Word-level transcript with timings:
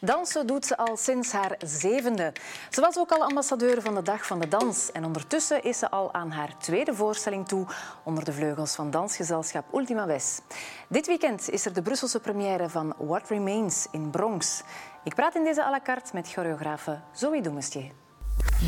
Dansen 0.00 0.46
doet 0.46 0.66
ze 0.66 0.76
al 0.76 0.96
sinds 0.96 1.32
haar 1.32 1.56
zevende. 1.64 2.32
Ze 2.70 2.80
was 2.80 2.98
ook 2.98 3.10
al 3.10 3.22
ambassadeur 3.22 3.82
van 3.82 3.94
de 3.94 4.02
Dag 4.02 4.26
van 4.26 4.40
de 4.40 4.48
Dans. 4.48 4.92
En 4.92 5.04
ondertussen 5.04 5.62
is 5.62 5.78
ze 5.78 5.90
al 5.90 6.14
aan 6.14 6.30
haar 6.30 6.58
tweede 6.58 6.94
voorstelling 6.94 7.48
toe 7.48 7.66
onder 8.02 8.24
de 8.24 8.32
vleugels 8.32 8.74
van 8.74 8.90
dansgezelschap 8.90 9.74
Ultima 9.74 10.06
Wes. 10.06 10.40
Dit 10.88 11.06
weekend 11.06 11.50
is 11.50 11.64
er 11.64 11.72
de 11.72 11.82
Brusselse 11.82 12.20
première 12.20 12.68
van 12.68 12.94
What 12.98 13.28
Remains 13.28 13.86
in 13.90 14.10
Bronx. 14.10 14.62
Ik 15.04 15.14
praat 15.14 15.34
in 15.34 15.44
deze 15.44 15.64
à 15.64 15.70
la 15.70 15.80
carte 15.80 16.10
met 16.12 16.32
choreografe 16.32 17.00
Zoe 17.12 17.40
Doemestier. 17.40 17.90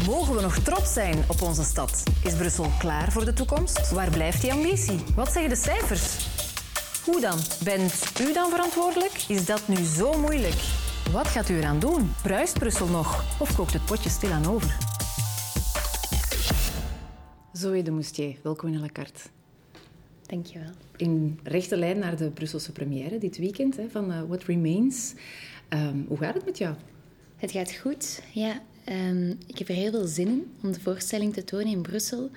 Mogen 0.07 0.35
we 0.35 0.41
nog 0.41 0.59
trots 0.59 0.93
zijn 0.93 1.25
op 1.29 1.43
onze 1.43 1.65
stad? 1.65 2.03
Is 2.25 2.35
Brussel 2.35 2.71
klaar 2.79 3.13
voor 3.13 3.25
de 3.25 3.33
toekomst? 3.33 3.91
Waar 3.91 4.11
blijft 4.11 4.41
die 4.41 4.53
ambitie? 4.53 5.05
Wat 5.17 5.33
zeggen 5.33 5.51
de 5.51 5.57
cijfers? 5.57 6.29
Hoe 7.05 7.21
dan? 7.21 7.39
Bent 7.65 8.21
u 8.21 8.33
dan 8.33 8.51
verantwoordelijk? 8.51 9.25
Is 9.29 9.47
dat 9.47 9.69
nu 9.69 9.85
zo 9.85 10.19
moeilijk? 10.19 10.90
Wat 11.13 11.27
gaat 11.27 11.49
u 11.49 11.57
eraan 11.57 11.79
doen? 11.79 12.11
Bruist 12.23 12.59
Brussel 12.59 12.87
nog? 12.87 13.41
Of 13.41 13.57
kookt 13.57 13.73
het 13.73 13.85
potje 13.85 14.11
stilaan 14.11 14.47
over? 14.47 14.77
Zoe 17.53 17.83
de 17.83 17.91
Moustier, 17.91 18.37
welkom 18.43 18.73
in 18.73 18.81
la 18.81 18.89
carte. 18.93 19.21
Dankjewel. 20.27 20.71
In 20.97 21.41
rechte 21.43 21.77
lijn 21.77 21.99
naar 21.99 22.17
de 22.17 22.31
Brusselse 22.31 22.73
première 22.73 23.19
dit 23.19 23.39
weekend 23.39 23.77
hè, 23.77 23.89
van 23.89 24.11
uh, 24.11 24.23
What 24.29 24.43
Remains. 24.43 25.15
Um, 25.69 26.05
hoe 26.09 26.17
gaat 26.17 26.35
het 26.35 26.45
met 26.45 26.59
jou? 26.59 26.75
Het 27.37 27.51
gaat 27.51 27.73
goed, 27.73 28.23
ja. 28.33 28.63
Um, 28.89 29.39
ik 29.47 29.59
heb 29.59 29.69
er 29.69 29.75
heel 29.75 29.91
veel 29.91 30.07
zin 30.07 30.29
in 30.29 30.53
om 30.63 30.73
de 30.73 30.81
voorstelling 30.81 31.35
te 31.35 31.45
tonen 31.45 31.67
in 31.67 31.83
Brussel. 31.83 32.31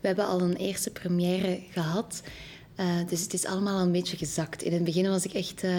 We 0.00 0.06
hebben 0.06 0.26
al 0.26 0.40
een 0.40 0.56
eerste 0.56 0.90
première 0.90 1.60
gehad. 1.70 2.22
Uh, 2.80 3.08
dus 3.08 3.22
het 3.22 3.32
is 3.32 3.44
allemaal 3.44 3.80
een 3.80 3.92
beetje 3.92 4.16
gezakt. 4.16 4.62
In 4.62 4.72
het 4.72 4.84
begin 4.84 5.08
was 5.08 5.24
ik 5.24 5.32
echt, 5.32 5.64
uh, 5.64 5.72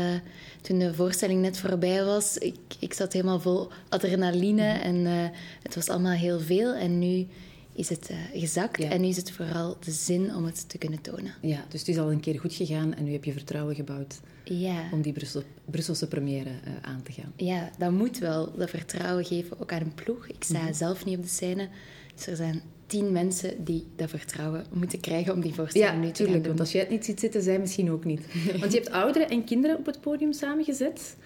toen 0.62 0.80
de 0.80 0.94
voorstelling 0.94 1.42
net 1.42 1.58
voorbij 1.58 2.04
was, 2.04 2.38
ik, 2.38 2.56
ik 2.80 2.94
zat 2.94 3.14
helemaal 3.14 3.40
vol 3.40 3.70
adrenaline 3.90 4.74
mhm. 4.74 4.82
en 4.82 4.96
uh, 4.96 5.38
het 5.64 5.76
was 5.76 5.90
allemaal 5.90 6.12
heel 6.12 6.40
veel. 6.40 6.74
En 6.74 7.00
nu 7.00 7.28
is 7.74 7.90
het 7.90 8.12
gezakt 8.34 8.80
en 8.80 9.02
nu 9.02 9.08
is 9.08 9.18
het 9.18 9.32
vooral 9.32 9.78
de 9.80 9.92
zin 9.92 10.36
om 10.36 10.46
het 10.46 10.70
te 10.70 10.78
kunnen 10.78 11.02
tonen. 11.02 11.34
Ja, 11.42 11.66
dus 11.70 11.80
het 11.80 11.90
is 11.90 11.98
al 11.98 12.12
een 12.12 12.20
keer 12.20 12.40
goed 12.40 12.54
gegaan 12.54 12.94
en 12.94 13.04
nu 13.04 13.12
heb 13.12 13.24
je 13.24 13.32
vertrouwen 13.32 13.76
gebouwd 13.76 14.20
ja. 14.44 14.90
om 14.92 15.02
die 15.02 15.14
Brussel, 15.14 15.44
Brusselse 15.66 16.08
première 16.08 16.52
aan 16.82 17.02
te 17.04 17.12
gaan. 17.12 17.34
Ja, 17.36 17.70
dat 17.78 17.92
moet 17.92 18.18
wel. 18.18 18.52
Dat 18.58 18.70
vertrouwen 18.70 19.26
geven, 19.26 19.60
ook 19.60 19.72
aan 19.72 19.82
een 19.82 19.94
ploeg. 19.94 20.28
Ik 20.28 20.44
sta 20.44 20.62
mm 20.62 20.74
zelf 20.74 21.06
niet 21.06 21.18
op 21.18 21.24
de 21.24 21.30
scène, 21.30 21.70
dus 22.16 22.28
er 22.28 22.36
zijn 22.36 22.62
tien 22.92 23.12
mensen 23.12 23.64
die 23.64 23.88
dat 23.96 24.10
vertrouwen 24.10 24.66
moeten 24.74 25.00
krijgen 25.00 25.34
om 25.34 25.42
die 25.42 25.54
voorstelling 25.54 25.92
ja, 25.92 26.00
nu 26.00 26.08
te 26.08 26.12
tuurlijk, 26.12 26.38
doen. 26.38 26.48
want 26.48 26.60
als 26.60 26.72
jij 26.72 26.82
het 26.82 26.90
niet 26.90 27.06
ziet 27.06 27.20
zitten, 27.20 27.42
zij 27.42 27.60
misschien 27.60 27.92
ook 27.92 28.06
niet. 28.06 28.22
Want 28.60 28.72
je 28.72 28.78
hebt 28.78 28.92
ouderen 28.92 29.30
en 29.30 29.44
kinderen 29.44 29.78
op 29.78 29.86
het 29.86 30.02
podium 30.02 30.34
samengezet. 30.34 31.18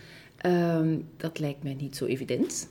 Um, 0.45 1.05
dat 1.17 1.39
lijkt 1.39 1.63
mij 1.63 1.73
niet 1.73 1.95
zo 1.95 2.05
evident. 2.05 2.67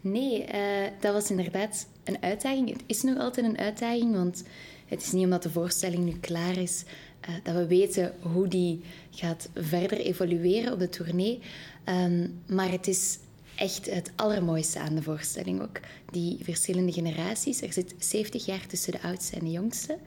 Nee, 0.00 0.44
uh, 0.54 0.88
dat 1.00 1.12
was 1.12 1.30
inderdaad 1.30 1.86
een 2.04 2.22
uitdaging. 2.22 2.70
Het 2.70 2.82
is 2.86 3.02
nog 3.02 3.18
altijd 3.18 3.46
een 3.46 3.58
uitdaging, 3.58 4.14
want 4.14 4.44
het 4.86 5.02
is 5.02 5.12
niet 5.12 5.24
omdat 5.24 5.42
de 5.42 5.50
voorstelling 5.50 6.04
nu 6.04 6.16
klaar 6.20 6.56
is 6.56 6.84
uh, 7.28 7.34
dat 7.42 7.54
we 7.54 7.66
weten 7.66 8.14
hoe 8.20 8.48
die 8.48 8.80
gaat 9.10 9.48
verder 9.54 9.98
evolueren 9.98 10.72
op 10.72 10.78
de 10.78 10.88
tournee. 10.88 11.40
Um, 11.88 12.40
maar 12.46 12.70
het 12.70 12.86
is 12.86 13.18
echt 13.56 13.90
het 13.90 14.10
allermooiste 14.16 14.78
aan 14.78 14.94
de 14.94 15.02
voorstelling 15.02 15.62
ook. 15.62 15.80
Die 16.10 16.38
verschillende 16.42 16.92
generaties. 16.92 17.62
Er 17.62 17.72
zit 17.72 17.94
70 17.98 18.46
jaar 18.46 18.66
tussen 18.66 18.92
de 18.92 19.02
oudste 19.02 19.36
en 19.36 19.44
de 19.44 19.50
jongste. 19.50 19.98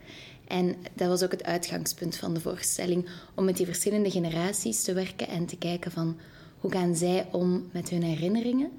En 0.47 0.75
dat 0.93 1.07
was 1.07 1.23
ook 1.23 1.31
het 1.31 1.43
uitgangspunt 1.43 2.15
van 2.17 2.33
de 2.33 2.39
voorstelling. 2.39 3.09
Om 3.35 3.45
met 3.45 3.57
die 3.57 3.65
verschillende 3.65 4.11
generaties 4.11 4.83
te 4.83 4.93
werken 4.93 5.27
en 5.27 5.45
te 5.45 5.57
kijken 5.57 5.91
van... 5.91 6.17
Hoe 6.59 6.71
gaan 6.71 6.95
zij 6.95 7.27
om 7.31 7.69
met 7.71 7.89
hun 7.89 8.03
herinneringen? 8.03 8.71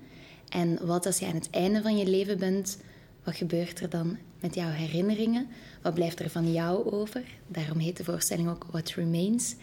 En 0.49 0.87
wat 0.87 1.07
als 1.07 1.19
je 1.19 1.27
aan 1.27 1.35
het 1.35 1.51
einde 1.51 1.83
van 1.83 1.97
je 1.97 2.07
leven 2.07 2.39
bent... 2.39 2.79
Wat 3.25 3.37
gebeurt 3.37 3.81
er 3.81 3.91
dan 3.91 4.19
met 4.41 4.55
jouw 4.55 4.71
herinneringen? 4.71 5.49
Wat 5.83 5.95
blijft 5.95 6.21
er 6.21 6.31
van 6.31 6.53
jou 6.53 6.91
over? 6.91 7.23
Daarom 7.47 7.79
heet 7.79 7.97
de 7.97 8.05
voorstelling 8.05 8.49
ook 8.49 8.67
What 8.71 8.89
Remains. 8.91 9.55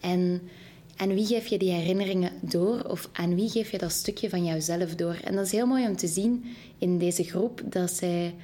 En 0.00 0.40
aan 1.00 1.14
wie 1.14 1.26
geef 1.26 1.46
je 1.46 1.58
die 1.58 1.70
herinneringen 1.70 2.32
door 2.40 2.84
of 2.84 3.08
aan 3.12 3.34
wie 3.34 3.48
geef 3.48 3.70
je 3.70 3.78
dat 3.78 3.92
stukje 3.92 4.28
van 4.28 4.44
jouzelf 4.44 4.94
door? 4.94 5.16
En 5.24 5.34
dat 5.34 5.46
is 5.46 5.52
heel 5.52 5.66
mooi 5.66 5.86
om 5.88 5.96
te 5.96 6.06
zien 6.06 6.44
in 6.78 6.98
deze 6.98 7.24
groep 7.24 7.62
dat 7.64 7.90
zij 7.90 8.34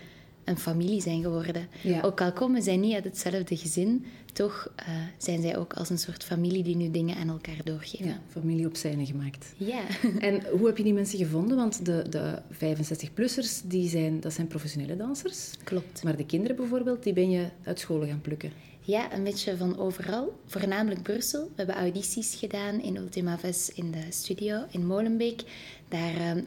een 0.45 0.59
familie 0.59 1.01
zijn 1.01 1.23
geworden. 1.23 1.69
Ook 2.03 2.21
al 2.21 2.33
komen 2.33 2.63
zij 2.63 2.77
niet 2.77 2.95
uit 2.95 3.05
hetzelfde 3.05 3.57
gezin, 3.57 4.05
toch 4.33 4.73
uh, 4.81 4.87
zijn 5.19 5.43
zij 5.43 5.57
ook 5.57 5.73
als 5.73 5.91
een 5.91 5.99
soort 5.99 6.25
familie 6.25 6.63
die 6.63 6.77
nu 6.77 6.91
dingen 6.91 7.17
aan 7.17 7.29
elkaar 7.29 7.65
doorgeven. 7.65 8.07
Ja, 8.07 8.21
familie 8.29 8.67
op 8.67 8.77
zijne 8.77 9.07
gemaakt. 9.07 9.55
Ja. 9.57 9.83
En 10.19 10.43
hoe 10.59 10.67
heb 10.67 10.77
je 10.77 10.83
die 10.83 10.93
mensen 10.93 11.19
gevonden? 11.19 11.57
Want 11.57 11.85
de, 11.85 12.05
de 12.11 12.39
65-plussers, 12.53 13.65
die 13.65 13.89
zijn, 13.89 14.21
dat 14.21 14.33
zijn 14.33 14.47
professionele 14.47 14.97
dansers. 14.97 15.51
Klopt. 15.65 16.03
Maar 16.03 16.17
de 16.17 16.27
kinderen 16.27 16.57
bijvoorbeeld, 16.57 17.03
die 17.03 17.13
ben 17.13 17.31
je 17.31 17.49
uit 17.63 17.81
scholen 17.81 18.09
gaan 18.09 18.21
plukken. 18.21 18.53
Ja, 18.87 19.13
een 19.13 19.25
beetje 19.25 19.57
van 19.57 19.79
overal. 19.79 20.41
Voornamelijk 20.47 21.03
Brussel. 21.03 21.43
We 21.43 21.53
hebben 21.57 21.75
audities 21.75 22.35
gedaan 22.35 22.81
in 22.81 22.97
Ultima 22.97 23.39
Ves 23.39 23.71
in 23.71 23.91
de 23.91 24.07
studio 24.09 24.65
in 24.71 24.87
Molenbeek. 24.87 25.43
Daar... 25.89 26.15
Ehm, 26.15 26.41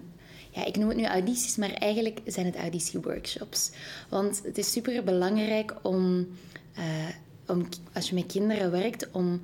ja, 0.49 0.65
ik 0.65 0.75
noem 0.77 0.87
het 0.87 0.97
nu 0.97 1.05
audities, 1.05 1.55
maar 1.55 1.73
eigenlijk 1.73 2.19
zijn 2.25 2.45
het 2.45 2.55
auditieworkshops. 2.55 3.71
Want 4.09 4.41
het 4.43 4.57
is 4.57 4.71
super 4.71 5.03
belangrijk 5.03 5.75
om, 5.81 6.27
uh, 6.77 7.09
om, 7.47 7.67
als 7.93 8.09
je 8.09 8.15
met 8.15 8.25
kinderen 8.25 8.71
werkt, 8.71 9.11
om 9.11 9.41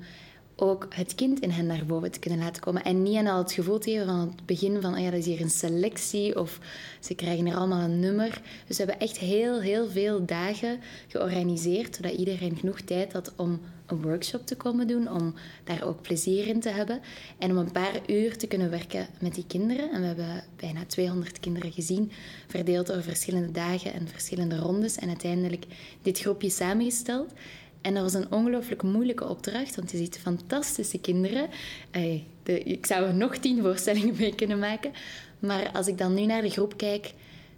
ook 0.56 0.86
het 0.88 1.14
kind 1.14 1.40
in 1.40 1.50
hen 1.50 1.66
naar 1.66 1.86
boven 1.86 2.10
te 2.10 2.18
kunnen 2.18 2.38
laten 2.38 2.62
komen. 2.62 2.84
En 2.84 3.02
niet 3.02 3.26
al 3.26 3.38
het 3.38 3.52
gevoel 3.52 3.78
te 3.78 3.90
geven 3.90 4.06
van 4.06 4.18
het 4.18 4.46
begin 4.46 4.80
van, 4.80 4.94
oh 4.94 5.00
ja, 5.00 5.10
dat 5.10 5.18
is 5.18 5.26
hier 5.26 5.40
een 5.40 5.50
selectie 5.50 6.40
of 6.40 6.58
ze 7.00 7.14
krijgen 7.14 7.46
er 7.46 7.56
allemaal 7.56 7.82
een 7.82 8.00
nummer. 8.00 8.40
Dus 8.66 8.76
we 8.76 8.84
hebben 8.84 9.06
echt 9.06 9.18
heel, 9.18 9.60
heel 9.60 9.88
veel 9.88 10.24
dagen 10.24 10.80
georganiseerd, 11.08 11.96
zodat 11.96 12.12
iedereen 12.12 12.56
genoeg 12.56 12.80
tijd 12.80 13.12
had 13.12 13.32
om 13.36 13.60
een 13.86 14.02
workshop 14.02 14.46
te 14.46 14.56
komen 14.56 14.86
doen, 14.86 15.10
om 15.10 15.34
daar 15.64 15.84
ook 15.84 16.02
plezier 16.02 16.46
in 16.46 16.60
te 16.60 16.68
hebben. 16.68 17.00
En 17.38 17.50
om 17.50 17.56
een 17.56 17.72
paar 17.72 18.00
uur 18.06 18.36
te 18.36 18.46
kunnen 18.46 18.70
werken 18.70 19.06
met 19.20 19.34
die 19.34 19.46
kinderen. 19.46 19.92
En 19.92 20.00
we 20.00 20.06
hebben 20.06 20.44
bijna 20.56 20.84
200 20.86 21.40
kinderen 21.40 21.72
gezien, 21.72 22.12
verdeeld 22.46 22.90
over 22.90 23.02
verschillende 23.02 23.52
dagen 23.52 23.92
en 23.92 24.08
verschillende 24.08 24.56
rondes. 24.56 24.96
En 24.96 25.08
uiteindelijk 25.08 25.64
dit 26.02 26.18
groepje 26.18 26.50
samengesteld. 26.50 27.32
En 27.86 27.94
dat 27.94 28.02
was 28.02 28.14
een 28.14 28.32
ongelooflijk 28.32 28.82
moeilijke 28.82 29.28
opdracht, 29.28 29.76
want 29.76 29.90
je 29.90 29.96
ziet 29.96 30.18
fantastische 30.18 30.98
kinderen. 31.00 31.48
de, 32.42 32.62
ik 32.62 32.86
zou 32.86 33.06
er 33.06 33.14
nog 33.14 33.36
tien 33.36 33.62
voorstellingen 33.62 34.14
mee 34.18 34.34
kunnen 34.34 34.58
maken. 34.58 34.92
Maar 35.38 35.70
als 35.72 35.86
ik 35.86 35.98
dan 35.98 36.14
nu 36.14 36.26
naar 36.26 36.42
de 36.42 36.50
groep 36.50 36.76
kijk, 36.76 37.12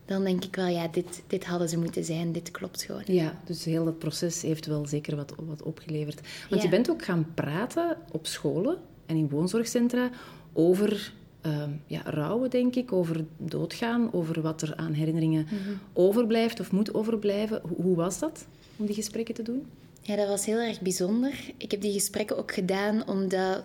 dan 0.05 0.25
denk 0.25 0.45
ik 0.45 0.57
wel, 0.57 0.67
ja, 0.67 0.89
dit, 0.89 1.23
dit 1.27 1.45
hadden 1.45 1.69
ze 1.69 1.79
moeten 1.79 2.05
zijn, 2.05 2.33
dit 2.33 2.51
klopt 2.51 2.83
gewoon. 2.83 3.03
Ja, 3.05 3.41
dus 3.45 3.65
heel 3.65 3.85
dat 3.85 3.99
proces 3.99 4.43
heeft 4.43 4.67
wel 4.67 4.87
zeker 4.87 5.17
wat, 5.17 5.35
wat 5.47 5.63
opgeleverd. 5.63 6.21
Want 6.51 6.63
je 6.63 6.69
bent 6.69 6.91
ook 6.91 7.05
gaan 7.05 7.27
praten 7.35 7.97
op 8.13 8.27
scholen 8.27 8.79
en 9.07 9.17
in 9.17 9.29
woonzorgcentra 9.29 10.11
over 10.53 11.13
uh, 11.47 11.63
ja, 11.87 12.03
rouwen, 12.05 12.51
denk 12.51 12.75
ik, 12.75 12.93
over 12.93 13.25
doodgaan, 13.37 14.13
over 14.13 14.41
wat 14.41 14.63
er 14.63 14.77
aan 14.77 14.93
herinneringen 14.93 15.47
mhm. 15.51 15.75
overblijft 15.93 16.61
of 16.61 16.73
moet 16.73 16.95
overblijven. 16.95 17.63
Hoe 17.77 17.97
was 17.97 18.19
dat 18.19 18.47
om 18.77 18.87
die 18.87 18.95
gesprekken 18.95 19.35
te 19.35 19.43
doen? 19.43 19.67
Ja, 20.09 20.17
dat 20.17 20.29
was 20.29 20.47
heel 20.47 20.59
erg 20.59 20.81
bijzonder. 20.81 21.35
Ik 21.57 21.71
heb 21.71 21.81
die 21.81 21.93
gesprekken 21.93 22.39
ook 22.39 22.53
gedaan 22.53 23.09
omdat 23.09 23.65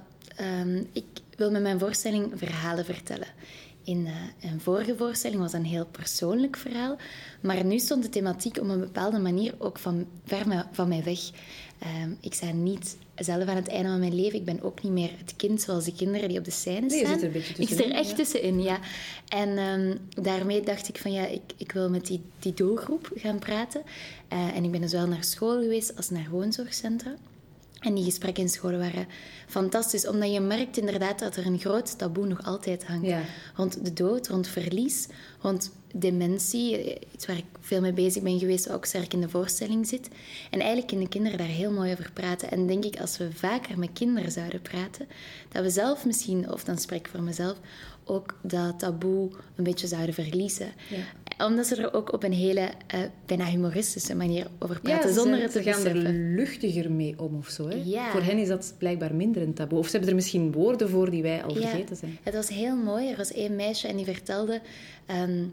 um, 0.61 0.89
ik 0.91 1.05
wil 1.37 1.51
met 1.51 1.61
mijn 1.61 1.79
voorstelling 1.79 2.31
verhalen 2.35 2.85
vertellen. 2.85 3.27
In 3.83 4.05
uh, 4.05 4.51
een 4.51 4.61
vorige 4.61 4.95
voorstelling 4.95 5.41
was 5.41 5.53
een 5.53 5.65
heel 5.65 5.85
persoonlijk 5.85 6.57
verhaal, 6.57 6.97
maar 7.41 7.65
nu 7.65 7.79
stond 7.79 8.03
de 8.03 8.09
thematiek 8.09 8.57
op 8.57 8.69
een 8.69 8.79
bepaalde 8.79 9.19
manier 9.19 9.53
ook 9.57 9.79
van 9.79 10.05
ver 10.25 10.67
van 10.71 10.87
mij 10.87 11.03
weg. 11.03 11.19
Um, 12.03 12.17
ik 12.21 12.33
sta 12.33 12.51
niet 12.51 12.97
zelf 13.15 13.47
aan 13.47 13.55
het 13.55 13.67
einde 13.67 13.89
van 13.89 13.99
mijn 13.99 14.15
leven. 14.15 14.39
Ik 14.39 14.45
ben 14.45 14.61
ook 14.61 14.83
niet 14.83 14.91
meer 14.91 15.09
het 15.17 15.35
kind 15.35 15.61
zoals 15.61 15.85
de 15.85 15.93
kinderen 15.93 16.29
die 16.29 16.37
op 16.37 16.45
de 16.45 16.51
scène 16.51 16.89
staan. 16.89 17.01
Nee, 17.01 17.13
zit 17.13 17.21
er 17.21 17.25
een 17.25 17.31
beetje 17.31 17.53
tussenin. 17.53 17.69
Ik 17.69 17.83
zit 17.83 17.85
er 17.85 17.91
echt 17.91 18.15
tussenin, 18.15 18.61
ja. 18.61 18.79
En 19.27 19.57
um, 19.57 19.99
daarmee 20.23 20.61
dacht 20.61 20.89
ik 20.89 20.97
van 20.97 21.11
ja, 21.11 21.25
ik, 21.25 21.41
ik 21.57 21.71
wil 21.71 21.89
met 21.89 22.07
die, 22.07 22.21
die 22.39 22.53
doelgroep 22.53 23.11
gaan 23.15 23.39
praten. 23.39 23.81
Uh, 24.33 24.55
en 24.55 24.63
ik 24.63 24.71
ben 24.71 24.81
dus 24.81 24.91
wel 24.91 25.07
naar 25.07 25.23
school 25.23 25.61
geweest 25.61 25.95
als 25.95 26.09
naar 26.09 26.27
woonzorgcentra. 26.29 27.13
En 27.83 27.93
die 27.93 28.03
gesprekken 28.03 28.43
in 28.43 28.49
scholen 28.49 28.79
waren 28.79 29.07
fantastisch, 29.47 30.07
omdat 30.07 30.33
je 30.33 30.39
merkt 30.39 30.77
inderdaad 30.77 31.19
dat 31.19 31.35
er 31.35 31.45
een 31.45 31.59
groot 31.59 31.97
taboe 31.97 32.27
nog 32.27 32.43
altijd 32.45 32.85
hangt. 32.87 33.13
Rond 33.55 33.85
de 33.85 33.93
dood, 33.93 34.27
rond 34.27 34.47
verlies, 34.47 35.07
rond 35.43 35.71
dementie. 35.93 36.99
Iets 37.13 37.25
waar 37.25 37.37
ik 37.37 37.45
veel 37.59 37.81
mee 37.81 37.93
bezig 37.93 38.23
ben 38.23 38.39
geweest, 38.39 38.71
ook 38.71 38.85
sterk 38.85 39.13
in 39.13 39.21
de 39.21 39.29
voorstelling 39.29 39.87
zit. 39.87 40.09
En 40.49 40.59
eigenlijk 40.59 40.87
kunnen 40.87 41.09
kinderen 41.09 41.37
daar 41.37 41.47
heel 41.47 41.71
mooi 41.71 41.91
over 41.91 42.11
praten. 42.13 42.51
En 42.51 42.67
denk 42.67 42.85
ik, 42.85 42.99
als 42.99 43.17
we 43.17 43.31
vaker 43.31 43.79
met 43.79 43.89
kinderen 43.93 44.31
zouden 44.31 44.61
praten, 44.61 45.07
dat 45.51 45.63
we 45.63 45.69
zelf 45.69 46.05
misschien, 46.05 46.51
of 46.51 46.63
dan 46.63 46.77
spreek 46.77 46.99
ik 46.99 47.07
voor 47.07 47.23
mezelf, 47.23 47.57
ook 48.05 48.37
dat 48.41 48.79
taboe 48.79 49.29
een 49.55 49.63
beetje 49.63 49.87
zouden 49.87 50.13
verliezen. 50.13 50.67
Omdat 51.37 51.67
ze 51.67 51.75
er 51.75 51.93
ook 51.93 52.13
op 52.13 52.23
een 52.23 52.33
hele 52.33 52.61
uh, 52.61 53.01
bijna 53.25 53.45
humoristische 53.45 54.15
manier 54.15 54.47
over 54.59 54.79
praten, 54.79 55.09
ja, 55.09 55.15
zonder 55.15 55.41
het 55.41 55.51
te 55.51 55.63
ze 55.63 55.71
gaan 55.71 55.83
beseffen. 55.83 56.05
er 56.05 56.35
luchtiger 56.35 56.91
mee 56.91 57.15
om 57.19 57.37
of 57.37 57.47
zo. 57.47 57.67
Hè? 57.67 57.81
Ja. 57.83 58.11
Voor 58.11 58.21
hen 58.21 58.37
is 58.37 58.47
dat 58.47 58.73
blijkbaar 58.77 59.15
minder 59.15 59.41
een 59.41 59.53
taboe. 59.53 59.79
Of 59.79 59.85
ze 59.85 59.91
hebben 59.91 60.09
er 60.09 60.15
misschien 60.15 60.51
woorden 60.51 60.89
voor 60.89 61.09
die 61.09 61.21
wij 61.21 61.43
al 61.43 61.55
vergeten 61.55 61.95
zijn. 61.95 62.17
Het 62.23 62.33
was 62.33 62.49
heel 62.49 62.75
mooi. 62.75 63.09
Er 63.09 63.17
was 63.17 63.31
één 63.31 63.55
meisje 63.55 63.87
en 63.87 63.95
die 63.95 64.05
vertelde... 64.05 64.61
ehm, 65.33 65.49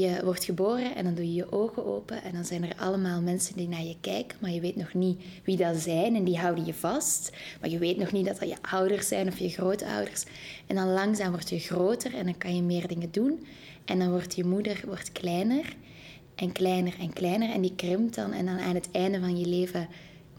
je 0.00 0.20
wordt 0.24 0.44
geboren 0.44 0.94
en 0.94 1.04
dan 1.04 1.14
doe 1.14 1.24
je 1.24 1.34
je 1.34 1.52
ogen 1.52 1.86
open 1.86 2.22
en 2.22 2.32
dan 2.32 2.44
zijn 2.44 2.64
er 2.64 2.76
allemaal 2.76 3.20
mensen 3.20 3.56
die 3.56 3.68
naar 3.68 3.82
je 3.82 3.96
kijken, 4.00 4.38
maar 4.40 4.50
je 4.50 4.60
weet 4.60 4.76
nog 4.76 4.94
niet 4.94 5.22
wie 5.44 5.56
dat 5.56 5.76
zijn 5.76 6.16
en 6.16 6.24
die 6.24 6.38
houden 6.38 6.66
je 6.66 6.74
vast. 6.74 7.32
Maar 7.60 7.70
je 7.70 7.78
weet 7.78 7.96
nog 7.96 8.12
niet 8.12 8.26
dat 8.26 8.38
dat 8.38 8.48
je 8.48 8.56
ouders 8.70 9.08
zijn 9.08 9.28
of 9.28 9.38
je 9.38 9.48
grootouders. 9.48 10.24
En 10.66 10.76
dan 10.76 10.92
langzaam 10.92 11.30
word 11.30 11.48
je 11.48 11.58
groter 11.58 12.14
en 12.14 12.24
dan 12.24 12.38
kan 12.38 12.56
je 12.56 12.62
meer 12.62 12.88
dingen 12.88 13.10
doen. 13.10 13.46
En 13.84 13.98
dan 13.98 14.10
wordt 14.10 14.34
je 14.34 14.44
moeder 14.44 14.82
wordt 14.86 15.12
kleiner 15.12 15.76
en 16.34 16.52
kleiner 16.52 16.94
en 17.00 17.12
kleiner 17.12 17.50
en 17.50 17.60
die 17.60 17.74
krimpt 17.76 18.14
dan. 18.14 18.32
En 18.32 18.46
dan 18.46 18.58
aan 18.58 18.74
het 18.74 18.88
einde 18.92 19.20
van 19.20 19.38
je 19.38 19.46
leven 19.46 19.88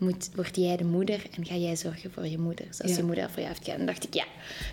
moet, 0.03 0.29
word 0.35 0.55
jij 0.55 0.77
de 0.77 0.83
moeder 0.83 1.23
en 1.37 1.45
ga 1.45 1.55
jij 1.55 1.75
zorgen 1.75 2.11
voor 2.11 2.27
je 2.27 2.37
moeder. 2.37 2.65
Zoals 2.69 2.91
Ja. 2.91 2.97
je 2.97 3.03
moeder 3.03 3.29
voor 3.29 3.41
je 3.41 3.47
heeft 3.47 3.63
gedaan. 3.63 3.79
En 3.79 3.85
dacht 3.85 4.03
ik, 4.03 4.13
ja, 4.13 4.25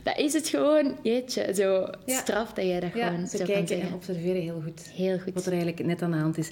dat 0.02 0.18
is 0.18 0.32
het 0.32 0.48
gewoon. 0.48 0.96
Jeetje, 1.02 1.54
zo 1.54 1.90
Ja. 2.06 2.20
straf 2.20 2.52
dat 2.52 2.64
jij 2.64 2.80
dat 2.80 2.92
Ja, 2.94 3.08
gewoon 3.08 3.26
zo 3.28 3.36
kan 3.36 3.46
kijken 3.46 3.68
zeggen. 3.68 3.88
en 3.88 3.94
observeren 3.94 4.42
heel 4.42 4.60
goed. 4.64 4.80
Heel 4.94 5.18
goed. 5.18 5.34
Wat 5.34 5.46
er 5.46 5.52
eigenlijk 5.52 5.84
net 5.86 6.02
aan 6.02 6.10
de 6.10 6.16
hand 6.16 6.38
is. 6.38 6.50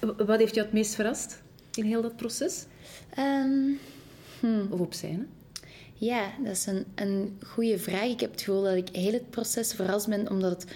Eh, 0.00 0.08
Wat 0.26 0.38
heeft 0.38 0.54
jou 0.54 0.66
het 0.66 0.74
meest 0.74 0.94
verrast 0.94 1.42
in 1.74 1.84
heel 1.84 2.02
dat 2.02 2.16
proces? 2.16 2.64
Ehm, 3.14 3.70
Of 4.70 4.80
op 4.80 4.92
scène? 4.94 5.26
Ja, 5.94 6.30
dat 6.44 6.52
is 6.52 6.66
een, 6.66 6.84
een 6.94 7.38
goede 7.46 7.78
vraag. 7.78 8.04
Ik 8.08 8.20
heb 8.20 8.30
het 8.30 8.42
gevoel 8.42 8.62
dat 8.62 8.74
ik 8.76 8.88
heel 8.92 9.12
het 9.12 9.30
proces 9.30 9.72
verrast 9.72 10.08
ben, 10.08 10.30
omdat 10.30 10.50
het 10.50 10.72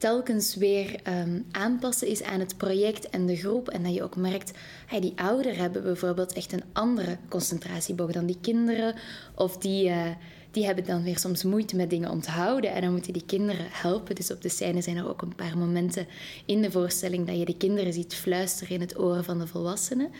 telkens 0.00 0.54
weer 0.54 1.00
ehm, 1.02 1.40
aanpassen 1.50 2.08
is 2.08 2.22
aan 2.22 2.40
het 2.40 2.56
project 2.56 3.10
en 3.10 3.26
de 3.26 3.36
groep. 3.36 3.68
En 3.68 3.82
dat 3.82 3.94
je 3.94 4.02
ook 4.02 4.16
merkt, 4.16 4.52
hey, 4.86 5.00
die 5.00 5.12
ouderen 5.16 5.56
hebben 5.56 5.82
bijvoorbeeld 5.82 6.32
echt 6.32 6.52
een 6.52 6.62
andere 6.72 7.16
concentratieboog 7.28 8.12
dan 8.12 8.26
die 8.26 8.38
kinderen. 8.40 8.94
Of 9.34 9.56
die, 9.56 9.88
eh, 9.88 10.10
die 10.50 10.64
hebben 10.64 10.84
dan 10.84 11.02
weer 11.02 11.18
soms 11.18 11.44
moeite 11.44 11.76
met 11.76 11.90
dingen 11.90 12.10
onthouden. 12.10 12.72
En 12.72 12.80
dan 12.80 12.92
moeten 12.92 13.12
die 13.12 13.24
kinderen 13.26 13.66
helpen. 13.68 14.14
Dus 14.14 14.30
op 14.30 14.42
de 14.42 14.48
scène 14.48 14.82
zijn 14.82 14.96
er 14.96 15.08
ook 15.08 15.22
een 15.22 15.34
paar 15.34 15.58
momenten 15.58 16.06
in 16.44 16.62
de 16.62 16.70
voorstelling 16.70 17.26
dat 17.26 17.38
je 17.38 17.44
de 17.44 17.56
kinderen 17.56 17.92
ziet 17.92 18.14
fluisteren 18.14 18.74
in 18.74 18.80
het 18.80 18.98
oor 18.98 19.24
van 19.24 19.38
de 19.38 19.46
volwassenen. 19.46 20.10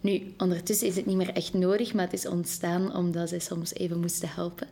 Nu, 0.00 0.34
ondertussen 0.38 0.86
is 0.86 0.96
het 0.96 1.06
niet 1.06 1.16
meer 1.16 1.32
echt 1.32 1.54
nodig, 1.54 1.94
maar 1.94 2.04
het 2.04 2.12
is 2.12 2.28
ontstaan 2.28 2.96
omdat 2.96 3.28
zij 3.28 3.38
soms 3.38 3.74
even 3.74 4.00
moesten 4.00 4.28
helpen. 4.28 4.68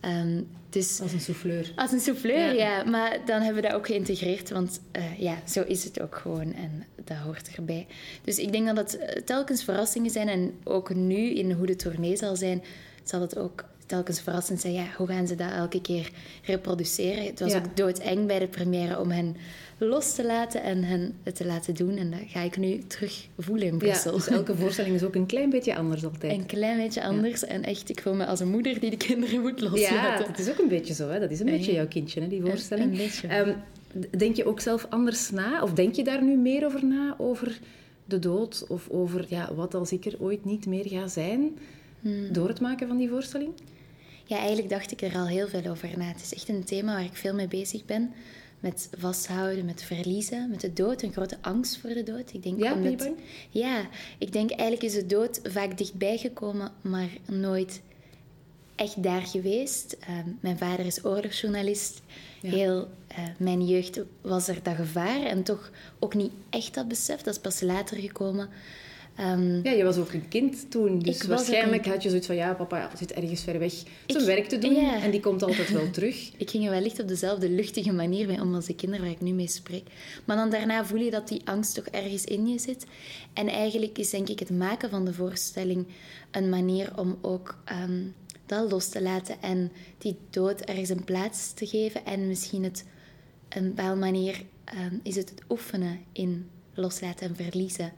Ehm, 0.00 0.42
dus 0.70 1.00
Als 1.00 1.12
een 1.12 1.20
souffleur. 1.20 1.72
als 1.76 1.92
een 1.92 2.00
souffleur, 2.00 2.54
Ja. 2.54 2.76
ja. 2.78 2.84
Maar 2.84 3.18
dan 3.26 3.40
hebben 3.42 3.62
we 3.62 3.68
dat 3.68 3.76
ook 3.76 3.86
geïntegreerd, 3.86 4.50
want 4.50 4.80
eh, 4.92 5.18
ja, 5.18 5.36
zo 5.48 5.62
is 5.62 5.84
het 5.84 6.00
ook 6.00 6.14
gewoon 6.16 6.54
en 6.54 6.86
dat 7.04 7.16
hoort 7.16 7.50
erbij. 7.56 7.86
Dus 8.24 8.38
ik 8.38 8.52
denk 8.52 8.66
dat 8.66 8.76
het 8.76 8.98
eh, 8.98 9.22
telkens 9.22 9.64
verrassingen 9.64 10.10
zijn 10.10 10.28
en 10.28 10.54
ook 10.64 10.94
nu 10.94 11.30
in 11.34 11.52
hoe 11.52 11.66
de 11.66 11.76
tournee 11.76 12.16
zal 12.16 12.36
zijn, 12.36 12.62
zal 13.04 13.20
het 13.20 13.38
ook 13.38 13.64
telkens 13.88 14.20
verrassend 14.20 14.60
zijn. 14.60 14.72
Ja, 14.72 14.84
hoe 14.96 15.06
gaan 15.06 15.26
ze 15.26 15.34
dat 15.34 15.50
elke 15.52 15.80
keer 15.80 16.10
reproduceren? 16.44 17.24
Het 17.24 17.40
was 17.40 17.52
Ja. 17.52 17.58
ook 17.58 17.76
doodeng 17.76 18.26
bij 18.26 18.38
de 18.38 18.46
première 18.46 19.00
om 19.00 19.10
hen 19.10 19.36
los 19.78 20.14
te 20.14 20.26
laten 20.26 20.62
en 20.62 20.82
hen 20.84 21.14
het 21.22 21.36
te 21.36 21.46
laten 21.46 21.74
doen. 21.74 21.96
En 21.96 22.10
dat 22.10 22.20
ga 22.26 22.40
ik 22.40 22.56
nu 22.56 22.78
terug 22.86 23.26
voelen 23.38 23.66
in 23.66 23.72
Ja, 23.72 23.78
Brussel. 23.78 24.12
dus 24.12 24.28
elke 24.28 24.56
voorstelling 24.56 24.94
is 24.94 25.02
ook 25.02 25.14
een 25.14 25.26
klein 25.26 25.50
beetje 25.50 25.76
anders 25.76 26.04
altijd. 26.04 26.32
Een 26.32 26.46
klein 26.46 26.76
beetje 26.78 27.02
anders. 27.04 27.44
En 27.44 27.62
echt, 27.64 27.88
ik 27.88 28.00
voel 28.02 28.14
me 28.14 28.26
als 28.26 28.40
een 28.40 28.50
moeder 28.50 28.80
die 28.80 28.90
de 28.90 28.96
kinderen 28.96 29.40
moet 29.40 29.60
Ja, 29.60 29.68
loslaten. 29.70 30.26
dat 30.26 30.38
is 30.38 30.50
ook 30.50 30.58
een 30.58 30.68
beetje 30.68 30.94
zo. 30.94 31.08
Hè? 31.08 31.20
Dat 31.20 31.30
is 31.30 31.40
een 31.40 31.46
Ja, 31.46 31.52
beetje 31.52 31.70
ja. 31.70 31.76
jouw 31.76 31.88
kindje, 31.88 32.20
hè, 32.20 32.28
die 32.28 32.40
voorstelling. 32.42 32.90
een 32.90 32.96
beetje. 32.96 33.26
Ehm, 33.28 33.52
denk 34.18 34.36
je 34.36 34.44
ook 34.46 34.60
zelf 34.60 34.86
anders 34.90 35.30
na? 35.30 35.62
Of 35.62 35.72
denk 35.72 35.94
je 35.94 36.04
daar 36.04 36.22
nu 36.24 36.36
meer 36.36 36.64
over 36.64 36.84
na? 36.84 37.14
Over 37.18 37.58
de 38.04 38.18
dood? 38.18 38.64
Of 38.68 38.88
over 38.88 39.24
ja, 39.28 39.54
wat 39.54 39.74
als 39.74 39.92
ik 39.92 40.04
er 40.04 40.14
ooit 40.18 40.44
niet 40.44 40.66
meer 40.66 40.88
ga 40.88 41.06
zijn? 41.08 41.58
Hmm. 42.00 42.32
Door 42.32 42.48
het 42.48 42.60
maken 42.60 42.88
van 42.88 42.96
die 42.96 43.08
voorstelling? 43.08 43.50
Ja, 44.28 44.36
eigenlijk 44.38 44.68
dacht 44.68 44.90
ik 44.90 45.02
er 45.02 45.14
al 45.14 45.26
heel 45.26 45.48
veel 45.48 45.70
over 45.70 45.98
na. 45.98 46.04
Het 46.04 46.22
is 46.22 46.34
echt 46.34 46.48
een 46.48 46.64
thema 46.64 46.94
waar 46.94 47.04
ik 47.04 47.16
veel 47.16 47.34
mee 47.34 47.48
bezig 47.48 47.84
ben. 47.84 48.12
Met 48.60 48.88
vasthouden, 48.98 49.64
met 49.64 49.82
verliezen, 49.82 50.50
met 50.50 50.60
de 50.60 50.72
dood. 50.72 51.02
Een 51.02 51.12
grote 51.12 51.36
angst 51.40 51.78
voor 51.78 51.90
de 51.90 52.02
dood. 52.02 52.32
Ik 52.32 52.42
denk 52.42 52.58
Ja, 52.62 52.72
omdat-? 52.72 53.10
Ja, 53.50 53.88
ik 54.18 54.32
denk 54.32 54.50
eigenlijk 54.50 54.82
is 54.82 54.92
de 54.92 55.06
dood 55.06 55.40
vaak 55.42 55.78
dichtbij 55.78 56.18
gekomen, 56.18 56.72
maar 56.80 57.08
nooit 57.26 57.80
echt 58.74 59.02
daar 59.02 59.26
geweest. 59.26 59.96
Ehm, 60.00 60.28
mijn 60.40 60.58
vader 60.58 60.86
is 60.86 61.04
oorlogsjournalist. 61.04 62.02
Ja. 62.42 62.50
Heel 62.50 62.88
eh, 63.06 63.18
mijn 63.38 63.66
jeugd 63.66 64.00
was 64.20 64.48
er 64.48 64.62
dat 64.62 64.74
gevaar 64.74 65.22
en 65.22 65.42
toch 65.42 65.70
ook 65.98 66.14
niet 66.14 66.32
echt 66.50 66.74
dat 66.74 66.88
besef. 66.88 67.22
Dat 67.22 67.34
is 67.34 67.40
pas 67.40 67.60
later 67.60 67.96
gekomen. 67.96 68.48
Ehm, 69.18 69.60
Ja, 69.62 69.70
je 69.70 69.84
was 69.84 69.96
ook 69.96 70.12
een 70.12 70.28
kind 70.28 70.70
toen. 70.70 70.98
Dus 70.98 71.22
waarschijnlijk 71.22 71.84
een- 71.86 71.92
had 71.92 72.02
je 72.02 72.08
zoiets 72.08 72.26
van... 72.26 72.36
Ja, 72.36 72.54
papa 72.54 72.90
zit 72.98 73.12
ergens 73.12 73.42
ver 73.42 73.58
weg 73.58 73.72
zijn 74.06 74.20
Ik- 74.20 74.26
werk 74.26 74.48
te 74.48 74.58
doen. 74.58 74.74
ja. 74.74 75.02
En 75.02 75.10
die 75.10 75.20
komt 75.20 75.42
altijd 75.42 75.70
wel 75.70 75.90
terug. 75.90 76.30
Ik 76.36 76.50
ging 76.50 76.64
er 76.64 76.70
wellicht 76.70 77.00
op 77.00 77.08
dezelfde 77.08 77.50
luchtige 77.50 77.92
manier 77.92 78.26
mee 78.26 78.40
om 78.40 78.54
als 78.54 78.66
de 78.66 78.74
kinderen 78.74 79.04
waar 79.04 79.14
ik 79.14 79.20
nu 79.20 79.32
mee 79.32 79.48
spreek. 79.48 79.84
Maar 80.24 80.36
dan 80.36 80.50
daarna 80.50 80.84
voel 80.84 81.00
je 81.00 81.10
dat 81.10 81.28
die 81.28 81.40
angst 81.44 81.74
toch 81.74 81.84
ergens 81.86 82.24
in 82.24 82.46
je 82.48 82.58
zit. 82.58 82.86
En 83.32 83.48
eigenlijk 83.48 83.98
is 83.98 84.10
denk 84.10 84.28
ik 84.28 84.38
het 84.38 84.50
maken 84.50 84.90
van 84.90 85.04
de 85.04 85.12
voorstelling 85.14 85.86
een 86.30 86.48
manier 86.48 86.98
om 86.98 87.18
ook 87.20 87.58
ehm, 87.64 88.02
dat 88.46 88.70
los 88.70 88.88
te 88.88 89.02
laten 89.02 89.42
en 89.42 89.72
die 89.98 90.16
dood 90.30 90.60
ergens 90.60 90.88
een 90.88 91.04
plaats 91.04 91.52
te 91.52 91.66
geven. 91.66 92.04
En 92.06 92.26
misschien 92.28 92.64
het, 92.64 92.84
een 93.48 93.64
bepaalde 93.68 94.00
manier 94.00 94.42
ehm, 94.64 94.94
is 95.02 95.16
het 95.16 95.30
het 95.30 95.42
oefenen 95.48 95.98
in 96.12 96.48
loslaten 96.74 97.28
en 97.28 97.36
verliezen. 97.36 97.92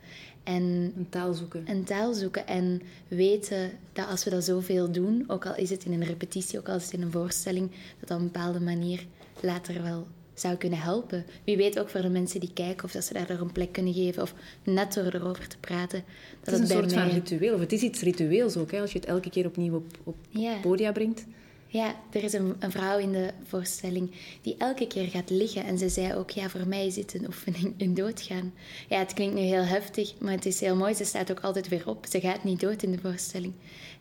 En 0.55 0.93
Een 0.97 1.06
taal 1.11 1.32
zoeken. 1.35 1.62
een 1.67 1.85
taal 1.85 2.14
zoeken 2.14 2.47
en 2.47 2.82
weten 3.08 3.70
dat 3.93 4.08
als 4.08 4.25
we 4.25 4.31
dat 4.31 4.44
zoveel 4.44 4.91
doen, 4.91 5.25
ook 5.26 5.47
al 5.47 5.56
is 5.56 5.70
het 5.70 5.85
in 5.85 5.93
een 5.93 6.05
repetitie, 6.05 6.58
ook 6.58 6.69
al 6.69 6.75
is 6.76 6.85
het 6.85 6.93
in 6.93 7.02
een 7.02 7.11
voorstelling, 7.11 7.70
dat 7.70 8.08
dat 8.08 8.19
op 8.19 8.25
een 8.25 8.31
bepaalde 8.32 8.61
manier 8.61 9.06
later 9.41 9.82
wel 9.82 10.06
zou 10.35 10.56
kunnen 10.56 10.79
helpen. 10.79 11.25
Wie 11.44 11.56
weet 11.56 11.79
ook 11.79 11.88
voor 11.88 12.02
de 12.02 12.08
mensen 12.08 12.41
die 12.41 12.52
kijken 12.52 12.85
of 12.85 12.93
dat 12.93 13.05
ze 13.05 13.12
daardoor 13.12 13.38
een 13.41 13.52
plek 13.52 13.73
kunnen 13.73 13.93
geven 13.94 14.23
of 14.23 14.35
net 14.64 14.94
door 14.94 15.05
erover 15.05 15.49
te 15.49 15.58
praten. 15.58 16.05
Dat 16.44 16.55
Het 16.55 16.55
is 16.55 16.61
een 16.61 16.67
bij 16.81 16.88
soort 16.88 16.93
van 16.93 17.08
ritueel. 17.11 17.55
Of 17.55 17.61
het 17.61 17.73
is 17.73 17.82
iets 17.82 18.00
ritueels 18.00 18.56
ook, 18.56 18.70
hè, 18.70 18.81
als 18.81 18.93
je 18.93 18.99
het 18.99 19.08
elke 19.08 19.31
keer 19.31 19.46
opnieuw 19.46 19.75
op, 19.75 19.85
op 20.05 20.17
podia 20.62 20.93
brengt. 20.93 21.25
Ja, 21.72 21.94
er 22.11 22.25
is 22.25 22.32
een, 22.32 22.56
een 22.58 22.70
vrouw 22.70 22.99
in 22.99 23.12
de 23.12 23.31
voorstelling 23.44 24.11
die 24.43 24.55
elke 24.58 24.87
keer 24.87 25.06
gaat 25.06 25.31
liggen. 25.31 25.64
En 25.64 25.78
ze 25.78 25.88
zei 25.88 26.14
ook, 26.14 26.31
ja, 26.31 26.49
voor 26.49 26.67
mij 26.67 26.87
is 26.87 26.94
dit 26.94 27.14
een 27.14 27.26
oefening 27.26 27.75
in 27.76 27.94
doodgaan. 27.94 28.52
Ja, 28.88 28.99
het 28.99 29.12
klinkt 29.12 29.34
nu 29.34 29.40
heel 29.40 29.62
heftig, 29.62 30.14
maar 30.19 30.32
het 30.32 30.46
is 30.46 30.61
heel 30.61 30.76
mooi. 30.76 30.94
Ze 30.94 31.05
staat 31.05 31.31
ook 31.31 31.40
altijd 31.40 31.69
weer 31.69 31.88
op. 31.88 32.06
Ze 32.08 32.20
gaat 32.20 32.44
niet 32.44 32.61
dood 32.61 32.82
in 32.82 32.90
de 32.90 32.99
voorstelling. 32.99 33.52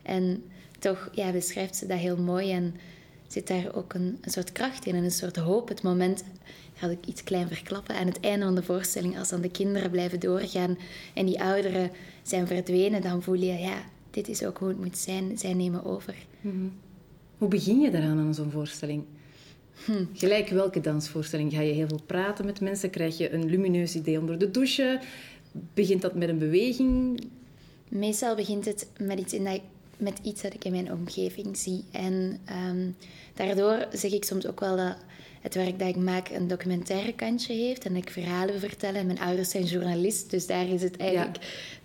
En 0.01 0.43
toch 0.79 1.09
ja, 1.13 1.31
beschrijft 1.31 1.75
ze 1.75 1.85
dat 1.85 1.97
heel 1.97 2.17
mooi 2.17 2.51
en 2.51 2.75
zit 3.27 3.47
daar 3.47 3.75
ook 3.75 3.93
een, 3.93 4.19
soort 4.25 4.51
kracht 4.51 4.85
in 4.85 4.95
en 4.95 5.03
een 5.03 5.11
soort 5.11 5.35
hoop. 5.35 5.67
Het 5.67 5.81
moment, 5.81 6.23
ga 6.73 6.87
ik 6.87 7.05
iets 7.05 7.23
klein 7.23 7.47
verklappen, 7.47 7.95
aan 7.95 8.07
het 8.07 8.19
einde 8.19 8.45
van 8.45 8.55
de 8.55 8.63
voorstelling, 8.63 9.17
als 9.17 9.29
dan 9.29 9.41
de 9.41 9.51
kinderen 9.51 9.91
blijven 9.91 10.19
doorgaan 10.19 10.77
en 11.13 11.25
die 11.25 11.41
ouderen 11.41 11.91
zijn 12.23 12.47
verdwenen, 12.47 13.01
dan 13.01 13.23
voel 13.23 13.35
je, 13.35 13.53
ja, 13.53 13.83
dit 14.11 14.27
is 14.27 14.43
ook 14.43 14.57
hoe 14.57 14.67
het 14.67 14.79
moet 14.79 14.97
zijn. 14.97 15.37
Zij 15.37 15.53
nemen 15.53 15.85
over. 15.85 16.15
Hoe 17.39 17.47
begin 17.47 17.79
je 17.79 17.91
daaraan 17.91 18.19
aan 18.19 18.33
zo'n 18.33 18.51
voorstelling? 18.51 19.03
Hm. 19.85 20.05
Gelijk 20.13 20.49
welke 20.49 20.81
dansvoorstelling? 20.81 21.53
Ga 21.53 21.61
je 21.61 21.73
heel 21.73 21.87
veel 21.87 22.01
praten 22.05 22.45
met 22.45 22.61
mensen? 22.61 22.89
Krijg 22.89 23.17
je 23.17 23.33
een 23.33 23.49
lumineus 23.49 23.95
idee 23.95 24.19
onder 24.19 24.37
de 24.37 24.51
douche? 24.51 24.99
Begint 25.73 26.01
dat 26.01 26.15
met 26.15 26.29
een 26.29 26.37
beweging? 26.37 27.23
Meestal 27.89 28.35
begint 28.35 28.65
het 28.65 28.87
met 28.97 29.19
iets, 29.19 29.33
in 29.33 29.43
dat, 29.43 29.61
met 29.99 30.19
iets 30.23 30.41
dat 30.41 30.53
ik 30.53 30.65
in 30.65 30.71
mijn 30.71 30.91
omgeving 30.91 31.57
zie. 31.57 31.83
En 31.91 32.39
ehm, 32.45 32.89
daardoor 33.33 33.87
zeg 33.91 34.11
ik 34.11 34.25
soms 34.25 34.47
ook 34.47 34.59
wel 34.59 34.75
dat 34.75 34.95
het 35.41 35.55
werk 35.55 35.79
dat 35.79 35.87
ik 35.87 35.95
maak 35.95 36.29
een 36.29 36.47
documentaire 36.47 37.13
kantje 37.13 37.53
heeft. 37.53 37.85
En 37.85 37.93
dat 37.93 38.03
ik 38.03 38.09
verhalen 38.09 38.59
wil 38.59 38.69
vertellen. 38.69 38.99
En 38.99 39.05
mijn 39.05 39.19
ouders 39.19 39.49
zijn 39.49 39.63
journalist, 39.63 40.29
dus 40.29 40.47
daar 40.47 40.67
is 40.67 40.81
het 40.81 40.97
eigenlijk... 40.97 41.37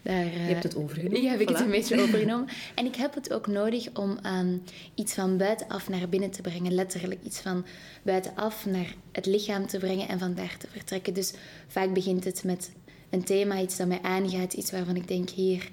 Daar, 0.02 0.24
eh, 0.24 0.30
hebt 0.32 0.62
het 0.62 0.76
overgenomen, 0.76 1.22
Ja, 1.22 1.30
heb 1.30 1.40
ik 1.40 1.48
het 1.48 1.60
een 1.60 1.70
beetje 1.70 2.00
overgenomen. 2.02 2.48
En 2.74 2.86
ik 2.86 2.94
heb 2.94 3.14
het 3.14 3.32
ook 3.32 3.46
nodig 3.46 3.88
om 3.94 4.18
ehm, 4.22 4.56
iets 4.94 5.14
van 5.14 5.36
buitenaf 5.36 5.88
naar 5.88 6.08
binnen 6.08 6.30
te 6.30 6.42
brengen. 6.42 6.74
Letterlijk 6.74 7.20
iets 7.24 7.38
van 7.38 7.64
buitenaf 8.02 8.66
naar 8.66 8.94
het 9.12 9.26
lichaam 9.26 9.66
te 9.66 9.78
brengen 9.78 10.08
en 10.08 10.18
van 10.18 10.34
daar 10.34 10.56
te 10.58 10.66
vertrekken. 10.70 11.14
Dus 11.14 11.32
vaak 11.68 11.92
begint 11.92 12.24
het 12.24 12.44
met 12.44 12.70
een 13.10 13.24
thema, 13.24 13.60
iets 13.60 13.76
dat 13.76 13.86
mij 13.86 14.02
aangaat. 14.02 14.52
Iets 14.52 14.70
waarvan 14.70 14.96
ik 14.96 15.08
denk, 15.08 15.30
hier 15.30 15.70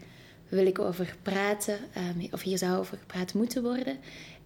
wil 0.52 0.66
ik 0.66 0.80
over 0.80 1.16
praten. 1.22 1.78
ehm, 1.94 2.28
of 2.32 2.42
hier 2.42 2.58
zou 2.58 2.80
over 2.80 2.98
gepraat 2.98 3.34
moeten 3.34 3.64
worden. 3.64 3.98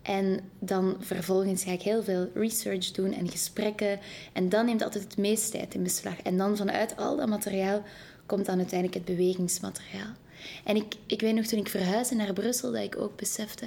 En 0.02 0.40
dan 0.60 0.96
vervolgens 1.00 1.64
ga 1.64 1.72
ik 1.72 1.82
heel 1.82 2.04
veel 2.04 2.30
research 2.34 2.92
doen 2.92 3.14
en 3.14 3.30
gesprekken. 3.30 4.00
En 4.34 4.50
dan 4.50 4.66
neemt 4.66 4.84
altijd 4.84 5.04
het 5.04 5.18
meeste 5.18 5.52
tijd 5.52 5.74
in 5.74 5.84
beslag. 5.84 6.22
En 6.22 6.38
dan 6.38 6.58
vanuit 6.58 6.98
al 6.98 7.18
dat 7.18 7.28
materiaal 7.28 7.84
komt 8.26 8.46
dan 8.46 8.58
uiteindelijk 8.58 9.06
het 9.06 9.18
bewegingsmateriaal. 9.18 10.14
En 10.64 10.76
ik, 10.76 10.96
ik 11.06 11.22
weet 11.22 11.36
nog 11.36 11.46
toen 11.46 11.60
ik 11.60 11.70
verhuisde 11.70 12.16
naar 12.16 12.34
Brussel 12.34 12.72
dat 12.72 12.84
ik 12.84 12.98
ook 12.98 13.16
besefte... 13.16 13.66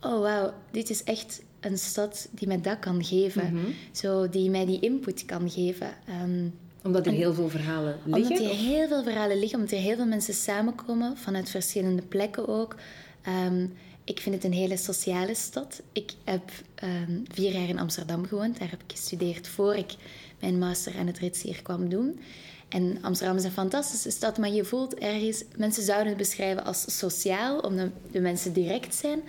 Oh 0.00 0.20
wauw, 0.20 0.52
dit 0.70 0.90
is 0.90 1.04
echt 1.04 1.42
een 1.60 1.78
stad 1.78 2.28
die 2.30 2.48
mij 2.48 2.60
dat 2.60 2.78
kan 2.78 3.04
geven. 3.04 3.54
Mhm. 3.54 3.66
Zo, 3.92 4.28
die 4.28 4.50
mij 4.50 4.66
die 4.66 4.80
input 4.80 5.24
kan 5.24 5.50
geven. 5.50 5.90
Ehm, 6.06 6.48
Omdat 6.84 7.06
er 7.06 7.12
heel 7.12 7.34
veel 7.34 7.48
verhalen 7.48 7.98
liggen? 8.04 8.32
omdat 8.32 8.50
er 8.50 8.56
heel 8.56 8.88
veel 8.88 9.02
verhalen 9.02 9.38
liggen, 9.38 9.58
omdat 9.58 9.72
er 9.72 9.78
heel 9.78 9.96
veel 9.96 10.06
mensen 10.06 10.34
samenkomen, 10.34 11.16
vanuit 11.16 11.50
verschillende 11.50 12.02
plekken 12.02 12.48
ook. 12.48 12.74
Ehm, 13.22 13.66
ik 14.04 14.20
vind 14.20 14.34
het 14.34 14.44
een 14.44 14.52
hele 14.52 14.76
sociale 14.76 15.34
stad. 15.34 15.82
Ik 15.92 16.12
heb 16.24 16.50
ehm, 16.74 17.18
vier 17.32 17.52
jaar 17.52 17.68
in 17.68 17.78
Amsterdam 17.78 18.26
gewoond. 18.26 18.58
Daar 18.58 18.70
heb 18.70 18.82
ik 18.82 18.96
gestudeerd 18.96 19.48
voor 19.48 19.74
ik 19.74 19.94
mijn 20.40 20.58
master 20.58 20.98
aan 20.98 21.06
het 21.06 21.18
Rits 21.18 21.42
hier 21.42 21.62
kwam 21.62 21.88
doen. 21.88 22.20
En 22.68 22.98
Amsterdam 23.02 23.36
is 23.36 23.44
een 23.44 23.50
fantastische 23.50 24.10
stad, 24.10 24.38
maar 24.38 24.50
je 24.50 24.64
voelt 24.64 24.94
ergens... 24.94 25.44
Mensen 25.56 25.82
zouden 25.82 26.08
het 26.08 26.16
beschrijven 26.16 26.64
als 26.64 26.98
sociaal, 26.98 27.58
omdat 27.58 27.88
de 28.10 28.20
mensen 28.20 28.52
direct 28.52 28.94
zijn. 28.94 29.22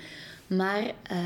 Maar 0.47 0.83
eh, 1.03 1.17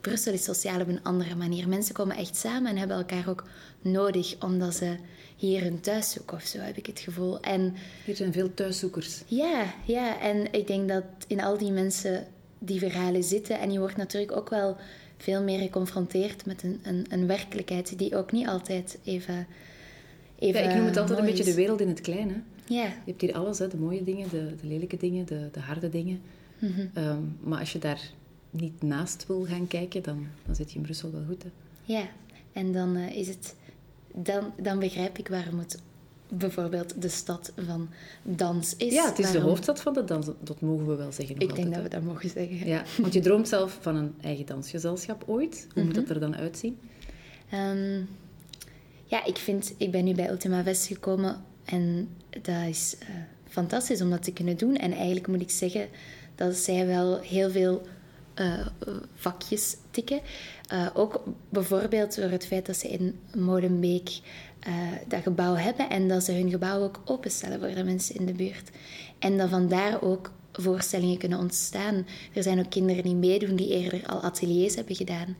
Brussel 0.00 0.32
is 0.32 0.44
sociaal 0.44 0.80
op 0.80 0.88
een 0.88 1.02
andere 1.02 1.34
manier. 1.34 1.68
Mensen 1.68 1.94
komen 1.94 2.16
echt 2.16 2.36
samen 2.36 2.70
en 2.70 2.76
hebben 2.76 2.96
elkaar 2.96 3.28
ook 3.28 3.44
nodig, 3.80 4.36
omdat 4.40 4.74
ze 4.74 4.96
hier 5.42 5.62
hun 5.62 5.80
thuis 5.80 6.10
zoeken 6.10 6.36
of 6.36 6.42
zo, 6.42 6.58
heb 6.58 6.76
ik 6.76 6.86
het 6.86 7.00
gevoel. 7.00 7.40
En 7.40 7.74
Hier 8.04 8.16
zijn 8.16 8.32
veel 8.32 8.54
thuiszoekers. 8.54 9.22
ja, 9.26 9.74
ja, 9.84 10.20
en 10.20 10.52
ik 10.52 10.66
denk 10.66 10.88
dat 10.88 11.04
in 11.26 11.40
al 11.40 11.58
die 11.58 11.70
mensen 11.70 12.26
die 12.58 12.78
verhalen 12.78 13.22
zitten. 13.24 13.58
En 13.60 13.72
je 13.72 13.78
wordt 13.78 13.96
natuurlijk 13.96 14.36
ook 14.36 14.50
wel 14.50 14.76
veel 15.16 15.42
meer 15.42 15.58
geconfronteerd 15.58 16.46
met 16.46 16.62
een, 16.62 16.80
een, 16.82 17.06
een 17.08 17.26
werkelijkheid 17.26 17.98
die 17.98 18.16
ook 18.16 18.32
niet 18.32 18.46
altijd 18.46 18.98
even. 19.04 19.46
even 20.38 20.62
Ja, 20.62 20.70
ik 20.70 20.76
noem 20.76 20.86
het 20.86 20.96
altijd 20.96 21.18
een 21.18 21.24
beetje 21.24 21.44
de 21.44 21.54
wereld 21.54 21.80
in 21.80 21.88
het 21.88 22.00
klein. 22.00 22.28
Hè? 22.28 22.36
Ja, 22.74 22.84
Je 22.84 23.10
hebt 23.10 23.20
hier 23.20 23.34
alles, 23.34 23.58
hè? 23.58 23.68
de 23.68 23.76
mooie 23.76 24.04
dingen, 24.04 24.28
de, 24.28 24.54
de 24.60 24.66
lelijke 24.66 24.96
dingen, 24.96 25.26
de, 25.26 25.48
de 25.52 25.60
harde 25.60 25.88
dingen. 25.88 26.20
Ehm, 26.94 27.22
maar 27.40 27.58
als 27.58 27.72
je 27.72 27.78
daar 27.78 28.00
niet 28.50 28.82
naast 28.82 29.26
wil 29.26 29.44
gaan 29.44 29.66
kijken, 29.66 30.02
dan, 30.02 30.26
dan 30.46 30.54
zit 30.54 30.70
je 30.70 30.76
in 30.76 30.82
Brussel 30.82 31.12
wel 31.12 31.24
goed. 31.28 31.42
Hè? 31.42 31.48
ja. 31.84 32.08
En 32.52 32.72
dan 32.72 32.96
eh, 32.96 33.16
is 33.16 33.28
het. 33.28 33.54
Dan, 34.14 34.52
dan 34.56 34.78
begrijp 34.78 35.18
ik 35.18 35.28
waarom 35.28 35.58
het 35.58 35.78
bijvoorbeeld 36.28 37.02
de 37.02 37.08
stad 37.08 37.52
van 37.66 37.88
dans 38.22 38.76
is. 38.76 38.92
Ja, 38.92 39.04
het 39.08 39.18
is 39.18 39.30
de 39.30 39.38
hoofdstad 39.40 39.80
van 39.80 39.92
de 39.92 40.04
dans, 40.04 40.26
dat 40.40 40.60
mogen 40.60 40.86
we 40.86 40.94
wel 40.94 41.12
zeggen. 41.12 41.38
Ik 41.38 41.54
denk 41.54 41.74
dat 41.74 41.82
we 41.82 41.88
dat 41.88 42.02
mogen 42.02 42.30
zeggen. 42.30 42.66
Ja, 42.66 42.82
want 43.00 43.12
je 43.12 43.20
droomt 43.20 43.48
zelf 43.48 43.78
van 43.80 43.96
een 43.96 44.14
eigen 44.20 44.46
dansgezelschap 44.46 45.24
ooit. 45.26 45.66
Hoe 45.74 45.84
moet 45.84 45.94
dat 45.94 46.04
Mhm. 46.04 46.12
er 46.12 46.20
dan 46.20 46.36
uitzien? 46.36 46.78
Ehm, 47.50 48.00
ja, 49.04 49.24
ik 49.24 49.36
vind, 49.36 49.74
ik 49.76 49.90
ben 49.90 50.04
nu 50.04 50.14
bij 50.14 50.30
Ultima 50.30 50.62
West 50.62 50.86
gekomen 50.86 51.44
en 51.64 52.08
dat 52.30 52.68
is 52.68 52.96
eh, 52.98 53.08
fantastisch 53.48 54.00
om 54.02 54.10
dat 54.10 54.22
te 54.22 54.32
kunnen 54.32 54.56
doen. 54.56 54.76
En 54.76 54.92
eigenlijk 54.92 55.26
moet 55.26 55.40
ik 55.40 55.50
zeggen 55.50 55.88
dat 56.34 56.54
zij 56.56 56.86
wel 56.86 57.18
heel 57.20 57.50
veel 57.50 57.82
eh, 58.34 58.66
vakjes 59.14 59.76
tikken. 59.90 60.20
Eh, 60.68 60.86
ook 60.94 61.22
bijvoorbeeld 61.48 62.16
door 62.16 62.30
het 62.30 62.46
feit 62.46 62.66
dat 62.66 62.76
ze 62.76 62.88
in 62.88 63.20
Molenbeek 63.36 64.20
eh, 64.60 64.74
dat 65.08 65.22
gebouw 65.22 65.54
hebben 65.54 65.90
en 65.90 66.08
dat 66.08 66.24
ze 66.24 66.32
hun 66.32 66.50
gebouw 66.50 66.82
ook 66.82 67.00
openstellen 67.04 67.58
voor 67.60 67.74
de 67.74 67.84
mensen 67.84 68.14
in 68.14 68.26
de 68.26 68.32
buurt. 68.32 68.70
En 69.18 69.38
dat 69.38 69.48
vandaar 69.48 70.02
ook 70.02 70.32
voorstellingen 70.52 71.18
kunnen 71.18 71.38
ontstaan. 71.38 72.06
Er 72.34 72.42
zijn 72.42 72.58
ook 72.58 72.70
kinderen 72.70 73.02
die 73.02 73.14
meedoen 73.14 73.56
die 73.56 73.68
eerder 73.68 74.06
al 74.06 74.20
ateliers 74.20 74.74
hebben 74.74 74.96
gedaan 74.96 75.36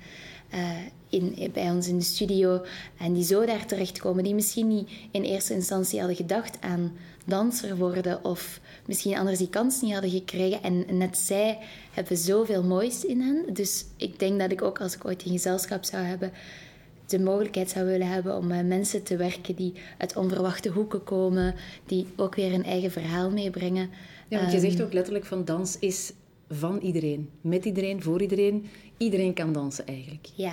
in, 1.08 1.50
bij 1.52 1.70
ons 1.70 1.88
in 1.88 1.98
de 1.98 2.04
studio. 2.04 2.64
En 2.98 3.12
die 3.12 3.24
zo 3.24 3.44
daar 3.46 3.66
terechtkomen, 3.66 4.24
die 4.24 4.34
misschien 4.34 4.68
niet 4.68 4.90
in 5.10 5.22
eerste 5.22 5.54
instantie 5.54 5.98
hadden 5.98 6.16
gedacht 6.16 6.60
aan 6.60 6.92
danser 7.24 7.76
worden 7.76 8.24
of 8.24 8.60
misschien 8.86 9.16
anders 9.16 9.38
die 9.38 9.48
kans 9.48 9.80
niet 9.80 9.92
hadden 9.92 10.10
gekregen. 10.10 10.62
En 10.62 10.84
net 10.98 11.18
zij 11.18 11.58
hebben 11.92 12.16
zoveel 12.16 12.62
moois 12.64 13.04
in 13.04 13.20
hen. 13.20 13.44
Dus 13.54 13.84
ik 13.96 14.18
denk 14.18 14.40
dat 14.40 14.52
ik 14.52 14.62
ook 14.62 14.80
als 14.80 14.94
ik 14.94 15.04
ooit 15.04 15.24
een 15.24 15.32
gezelschap 15.32 15.84
zou 15.84 16.04
hebben, 16.04 16.32
de 17.06 17.20
mogelijkheid 17.20 17.70
zou 17.70 17.86
willen 17.86 18.06
hebben 18.06 18.36
om 18.36 18.46
met 18.46 18.66
mensen 18.66 19.02
te 19.02 19.16
werken 19.16 19.54
die 19.54 19.72
uit 19.98 20.16
onverwachte 20.16 20.68
hoeken 20.68 21.04
komen, 21.04 21.54
die 21.86 22.06
ook 22.16 22.34
weer 22.34 22.52
een 22.52 22.64
eigen 22.64 22.90
verhaal 22.90 23.30
meebrengen. 23.30 23.90
Ja, 24.28 24.38
want 24.38 24.50
je 24.52 24.58
Ehm, 24.58 24.66
zegt 24.66 24.82
ook 24.82 24.92
letterlijk 24.92 25.24
van 25.24 25.44
dans 25.44 25.76
is 25.78 26.12
van 26.48 26.78
iedereen. 26.78 27.28
Met 27.40 27.64
iedereen, 27.64 28.02
voor 28.02 28.20
iedereen. 28.22 28.66
Iedereen 28.96 29.34
kan 29.34 29.52
dansen 29.52 29.86
eigenlijk. 29.86 30.26
Ja, 30.34 30.52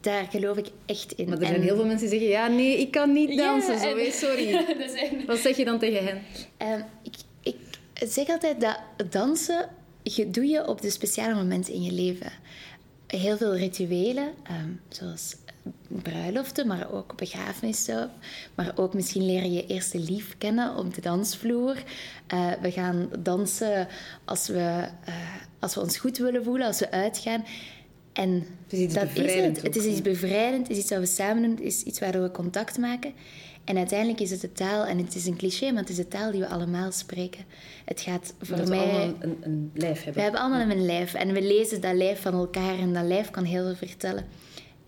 daar 0.00 0.26
geloof 0.30 0.56
ik 0.56 0.66
echt 0.86 1.12
in. 1.12 1.28
Maar 1.28 1.38
er 1.38 1.46
zijn 1.46 1.62
heel 1.62 1.76
veel 1.76 1.84
mensen 1.86 2.10
die 2.10 2.18
zeggen, 2.18 2.36
ja, 2.38 2.46
nee, 2.48 2.78
ik 2.80 2.90
kan 2.90 3.12
niet 3.12 3.28
Ja, 3.32 3.36
dansen. 3.36 3.78
zo, 3.78 3.86
en- 3.90 4.04
hè, 4.04 4.10
sorry. 4.10 4.52
Er 4.82 4.88
zijn- 4.88 5.26
Wat 5.26 5.38
zeg 5.38 5.56
je 5.56 5.64
dan 5.64 5.78
tegen 5.78 6.04
hen? 6.04 6.22
Ehm, 6.56 6.80
ik 7.02 7.14
zeg 8.04 8.28
altijd 8.28 8.60
dat 8.60 8.78
dansen 9.10 9.68
je, 10.02 10.30
doe 10.30 10.46
je 10.46 10.68
op 10.68 10.80
de 10.80 10.90
speciale 10.90 11.34
momenten 11.34 11.72
in 11.72 11.82
je 11.82 11.92
leven. 11.92 12.32
Heel 13.06 13.36
veel 13.36 13.56
rituelen, 13.56 14.32
ehm, 14.42 14.70
zoals 14.88 15.36
bruiloften, 15.88 16.66
maar 16.66 16.92
ook 16.92 17.16
begrafenissen. 17.16 18.10
Maar 18.54 18.72
ook 18.74 18.94
misschien 18.94 19.26
leren 19.26 19.52
je 19.52 19.66
eerste 19.66 19.98
lief 19.98 20.34
kennen 20.38 20.76
op 20.76 20.94
de 20.94 21.00
dansvloer. 21.00 21.82
Eh, 22.26 22.52
we 22.60 22.70
gaan 22.70 23.08
dansen 23.18 23.88
als 24.24 24.48
we, 24.48 24.88
eh, 25.04 25.14
als 25.58 25.74
we 25.74 25.80
ons 25.80 25.98
goed 25.98 26.18
willen 26.18 26.44
voelen, 26.44 26.66
als 26.66 26.78
we 26.78 26.90
uitgaan. 26.90 27.44
En 28.12 28.46
is 28.68 28.92
dat 28.92 29.08
is 29.14 29.34
het. 29.34 29.62
Het 29.62 29.76
is 29.76 29.84
iets 29.84 30.02
bevrijdend, 30.02 30.68
het 30.68 30.76
is 30.76 30.82
iets 30.82 30.90
wat 30.90 30.98
we 30.98 31.06
samen 31.06 31.42
doen, 31.42 31.50
het 31.50 31.60
is 31.60 31.82
iets 31.82 31.98
waardoor 31.98 32.22
we 32.22 32.30
contact 32.30 32.78
maken. 32.78 33.12
En 33.66 33.76
uiteindelijk 33.76 34.20
is 34.20 34.30
het 34.30 34.40
de 34.40 34.52
taal, 34.52 34.84
en 34.84 34.98
het 34.98 35.14
is 35.14 35.26
een 35.26 35.36
cliché, 35.36 35.70
maar 35.70 35.80
het 35.80 35.90
is 35.90 35.96
de 35.96 36.08
taal 36.08 36.30
die 36.30 36.40
we 36.40 36.48
allemaal 36.48 36.92
spreken. 36.92 37.44
Het 37.84 38.00
gaat 38.00 38.34
voor 38.42 38.56
Dat 38.56 38.68
we 38.68 38.74
mij... 38.74 38.84
allemaal 38.84 39.14
een, 39.20 39.36
een 39.40 39.70
lijf 39.74 39.96
hebben. 39.96 40.14
We 40.14 40.20
hebben 40.20 40.40
allemaal 40.40 40.70
een 40.70 40.86
lijf 40.86 41.14
en 41.14 41.32
we 41.32 41.42
lezen 41.42 41.80
dat 41.80 41.94
lijf 41.94 42.20
van 42.20 42.34
elkaar 42.34 42.78
en 42.78 42.92
dat 42.92 43.04
lijf 43.04 43.30
kan 43.30 43.44
heel 43.44 43.64
veel 43.64 43.88
vertellen. 43.88 44.24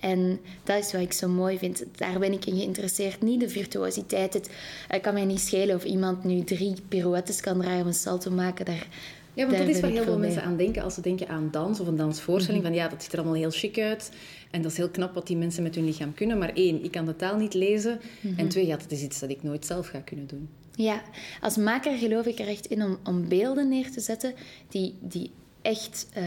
En 0.00 0.40
dat 0.64 0.84
is 0.84 0.92
wat 0.92 1.00
ik 1.00 1.12
zo 1.12 1.28
mooi 1.28 1.58
vind. 1.58 1.84
Daar 1.96 2.18
ben 2.18 2.32
ik 2.32 2.46
in 2.46 2.56
geïnteresseerd. 2.56 3.22
Niet 3.22 3.40
de 3.40 3.48
virtuositeit. 3.48 4.34
Het, 4.34 4.50
het 4.88 5.02
kan 5.02 5.14
mij 5.14 5.24
niet 5.24 5.40
schelen 5.40 5.76
of 5.76 5.84
iemand 5.84 6.24
nu 6.24 6.44
drie 6.44 6.74
pirouettes 6.88 7.40
kan 7.40 7.60
draaien 7.60 7.80
of 7.80 7.86
een 7.86 7.94
salto 7.94 8.30
maken. 8.30 8.64
Daar, 8.64 8.86
Ja, 9.38 9.46
want 9.46 9.58
dat 9.58 9.68
is 9.68 9.80
waar 9.80 9.90
heel 9.90 10.04
veel 10.04 10.18
mensen 10.18 10.42
aan 10.42 10.56
denken 10.56 10.82
als 10.82 10.94
ze 10.94 11.00
denken 11.00 11.28
aan 11.28 11.48
dans 11.50 11.80
of 11.80 11.86
een 11.86 11.96
dansvoorstelling. 11.96 12.62
Van 12.62 12.74
ja, 12.74 12.88
dat 12.88 13.02
ziet 13.02 13.12
er 13.12 13.18
allemaal 13.18 13.36
heel 13.36 13.50
chic 13.50 13.78
uit. 13.78 14.10
En 14.50 14.62
dat 14.62 14.70
is 14.70 14.76
heel 14.76 14.88
knap 14.88 15.14
wat 15.14 15.26
die 15.26 15.36
mensen 15.36 15.62
met 15.62 15.74
hun 15.74 15.84
lichaam 15.84 16.14
kunnen. 16.14 16.38
Maar 16.38 16.52
één, 16.54 16.84
ik 16.84 16.90
kan 16.90 17.06
de 17.06 17.16
taal 17.16 17.36
niet 17.36 17.54
lezen. 17.54 18.00
En 18.36 18.48
twee, 18.48 18.66
ja, 18.66 18.76
dat 18.76 18.90
is 18.90 19.02
iets 19.02 19.18
dat 19.18 19.30
ik 19.30 19.42
nooit 19.42 19.66
zelf 19.66 19.88
ga 19.88 19.98
kunnen 19.98 20.26
doen. 20.26 20.48
Ja, 20.74 21.02
als 21.40 21.56
maker 21.56 21.98
geloof 21.98 22.26
ik 22.26 22.38
er 22.38 22.48
echt 22.48 22.66
in 22.66 22.82
om, 22.82 22.98
om 23.04 23.28
beelden 23.28 23.68
neer 23.68 23.90
te 23.90 24.00
zetten 24.00 24.34
die, 24.68 24.94
die 25.00 25.30
echt 25.62 26.08
eh, 26.12 26.24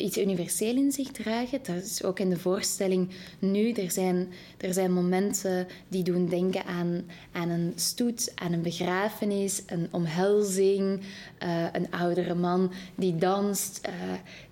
iets 0.00 0.18
universeel 0.18 0.76
in 0.76 0.92
zich 0.92 1.10
dragen. 1.10 1.58
Dat 1.62 1.82
is 1.84 2.02
ook 2.02 2.18
in 2.18 2.30
de 2.30 2.38
voorstelling 2.38 3.08
nu. 3.38 3.72
Er 3.72 3.90
zijn, 3.90 4.28
er 4.58 4.72
zijn 4.72 4.92
momenten 4.92 5.66
die 5.88 6.02
doen 6.02 6.26
denken 6.26 6.64
aan, 6.64 7.04
aan 7.32 7.48
een 7.48 7.72
stoet, 7.76 8.32
aan 8.34 8.52
een 8.52 8.62
begrafenis, 8.62 9.62
een 9.66 9.88
omhelzing, 9.90 11.00
eh, 11.38 11.64
een 11.72 11.90
oudere 11.90 12.34
man 12.34 12.72
die 12.94 13.16
danst. 13.16 13.80
eh, 13.82 13.92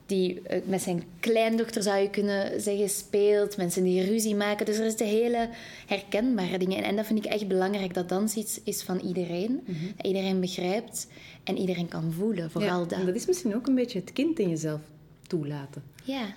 die 0.06 0.42
eh, 0.42 0.60
met 0.64 0.82
zijn 0.82 1.02
kleindochter, 1.20 1.82
zou 1.82 1.98
je 1.98 2.10
kunnen 2.10 2.60
zeggen, 2.60 2.88
speelt. 2.88 3.56
Mensen 3.56 3.82
die 3.82 4.04
ruzie 4.04 4.34
maken. 4.34 4.66
Dus 4.66 4.78
er 4.78 4.86
is 4.86 4.96
de 4.96 5.04
hele 5.04 5.48
herkenbare 5.86 6.58
dingen. 6.58 6.76
En, 6.76 6.84
en 6.84 6.96
dat 6.96 7.06
vind 7.06 7.24
ik 7.24 7.32
echt 7.32 7.48
belangrijk, 7.48 7.94
dat 7.94 8.08
dans 8.08 8.34
iets 8.34 8.60
is 8.64 8.82
van 8.82 8.98
iedereen. 8.98 9.60
Dat 9.96 10.06
iedereen 10.06 10.40
begrijpt 10.40 11.06
en 11.44 11.58
iedereen 11.58 11.88
kan 11.88 12.12
voelen, 12.12 12.50
vooral 12.50 12.80
ja, 12.80 12.86
dat. 12.86 12.98
En 12.98 13.06
dat 13.06 13.14
is 13.14 13.26
misschien 13.26 13.54
ook 13.54 13.66
een 13.66 13.74
beetje 13.74 13.98
het 13.98 14.12
kind 14.12 14.38
in 14.38 14.48
jezelf 14.48 14.80
toelaten. 15.28 15.82
Ja. 16.04 16.34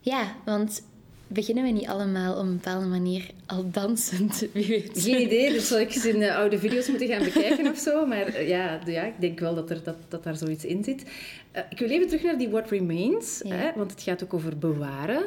ja, 0.00 0.36
want 0.44 0.82
beginnen 1.26 1.64
we 1.64 1.70
niet 1.70 1.86
allemaal 1.86 2.34
op 2.36 2.44
een 2.44 2.52
bepaalde 2.52 2.86
manier 2.86 3.30
al 3.46 3.70
dansend, 3.70 4.46
wie 4.52 4.66
weet. 4.66 4.90
Geen 5.02 5.22
idee, 5.22 5.52
dus 5.52 5.68
zal 5.68 5.78
ik 5.80 5.94
eens 5.94 6.04
in 6.06 6.22
eh, 6.22 6.36
oude 6.36 6.58
video's 6.58 6.88
moeten 6.88 7.08
gaan 7.08 7.24
bekijken 7.24 7.70
of 7.70 7.78
zo. 7.78 8.06
Maar 8.06 8.26
eh, 8.26 8.48
ja, 8.48 8.78
de- 8.84 8.92
ja, 8.92 9.02
ik 9.02 9.20
denk 9.20 9.38
wel 9.40 9.54
dat, 9.54 9.70
er, 9.70 9.82
dat, 9.84 9.96
dat 10.08 10.24
daar 10.24 10.36
zoiets 10.36 10.64
in 10.64 10.84
zit. 10.84 11.04
Eh, 11.50 11.62
ik 11.70 11.78
wil 11.78 11.88
even 11.88 12.06
terug 12.06 12.22
naar 12.22 12.38
die 12.38 12.48
What 12.48 12.70
Remains, 12.70 13.40
Ja. 13.44 13.54
hè, 13.54 13.70
want 13.76 13.90
het 13.90 14.02
gaat 14.02 14.24
ook 14.24 14.34
over 14.34 14.58
bewaren. 14.58 15.22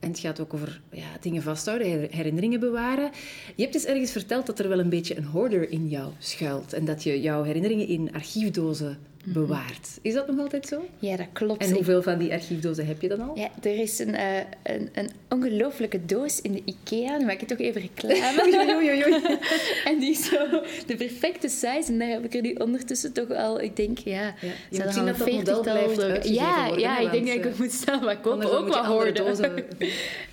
En 0.00 0.08
het 0.08 0.18
gaat 0.18 0.40
ook 0.40 0.54
over 0.54 0.80
ja, 0.92 1.06
dingen 1.20 1.42
vasthouden, 1.42 1.90
her- 1.90 2.08
herinneringen 2.10 2.60
bewaren. 2.60 3.10
Je 3.54 3.62
hebt 3.62 3.74
eens 3.74 3.84
ergens 3.84 4.10
verteld 4.10 4.46
dat 4.46 4.58
er 4.58 4.68
wel 4.68 4.78
een 4.78 4.88
beetje 4.88 5.16
een 5.16 5.24
hoarder 5.24 5.70
in 5.70 5.88
jou 5.88 6.12
schuilt. 6.18 6.72
En 6.72 6.84
dat 6.84 7.02
je 7.02 7.20
jouw 7.20 7.42
herinneringen 7.42 7.88
in 7.88 8.10
archiefdozen 8.12 8.98
bewaart. 9.28 9.98
Is 10.02 10.14
dat 10.14 10.26
nog 10.26 10.38
altijd 10.38 10.66
zo? 10.66 10.84
Ja, 10.98 11.16
dat 11.16 11.26
klopt. 11.32 11.62
En 11.62 11.72
hoeveel 11.72 12.02
van 12.02 12.18
die 12.18 12.32
archiefdozen 12.32 12.86
heb 12.86 13.00
je 13.00 13.08
dan 13.08 13.20
al? 13.20 13.38
Ja, 13.38 13.50
er 13.62 13.78
is 13.78 13.98
een, 13.98 14.14
eh, 14.14 14.36
een, 14.62 14.88
een 14.92 15.10
ongelooflijke 15.28 16.06
doos 16.06 16.40
in 16.40 16.52
de 16.52 16.62
IKEA. 16.64 17.16
Nu 17.16 17.24
maak 17.24 17.40
ik 17.40 17.48
toch 17.48 17.58
even 17.58 17.80
reclame. 17.80 18.42
Oei, 18.44 18.56
oei, 18.56 18.90
oei, 18.90 19.04
oei. 19.04 19.38
En 19.90 19.98
die 19.98 20.10
is 20.10 20.24
zo 20.24 20.62
de 20.86 20.96
perfecte 20.96 21.48
size. 21.48 21.84
En 21.86 21.98
daar 21.98 22.08
heb 22.08 22.24
ik 22.24 22.34
er 22.34 22.40
nu 22.40 22.52
ondertussen 22.52 23.12
toch 23.12 23.30
al, 23.30 23.60
ik 23.60 23.76
denk, 23.76 23.98
ja... 23.98 24.34
je 24.70 24.82
moet 24.84 24.92
zien 24.92 25.04
dat 25.04 25.18
dat 25.18 25.30
model 25.32 25.62
blijft 25.62 26.28
Ja, 26.28 26.66
ja 26.66 26.98
ik 26.98 27.10
denk 27.10 27.26
dat 27.26 27.36
ik 27.36 27.44
eh, 27.44 27.50
ook 27.50 27.58
moet 27.58 27.72
snel 27.72 28.00
wat 28.00 28.20
kopen. 28.20 28.58
Ook 28.58 28.68
wat 28.68 28.84
hoorden. 28.84 29.64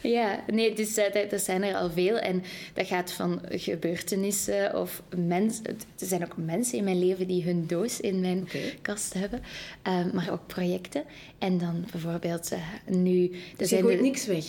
Ja, 0.01 0.39
nee, 0.47 0.73
dus 0.73 0.97
eh, 0.97 1.13
dat, 1.13 1.29
dat 1.29 1.41
zijn 1.41 1.63
er 1.63 1.75
al 1.75 1.89
veel. 1.89 2.17
En 2.17 2.43
dat 2.73 2.87
gaat 2.87 3.11
van 3.11 3.41
gebeurtenissen 3.49 4.79
of 4.79 5.01
mensen... 5.15 5.63
Er 5.99 6.07
zijn 6.09 6.23
ook 6.23 6.37
mensen 6.37 6.77
in 6.77 6.83
mijn 6.83 7.05
leven 7.05 7.27
die 7.27 7.43
hun 7.43 7.63
doos 7.67 7.99
in 7.99 8.19
mijn. 8.19 8.47
Kast 8.83 9.13
hebben. 9.13 9.41
Ehm, 9.81 10.09
maar 10.13 10.31
ook 10.31 10.47
projecten. 10.47 11.03
En 11.37 11.57
dan 11.57 11.85
bijvoorbeeld 11.91 12.51
uh, 12.51 12.59
nu... 12.85 13.31
Dus 13.57 13.69
je 13.69 13.81
gooit 13.81 14.01
niks 14.01 14.25
weg? 14.25 14.45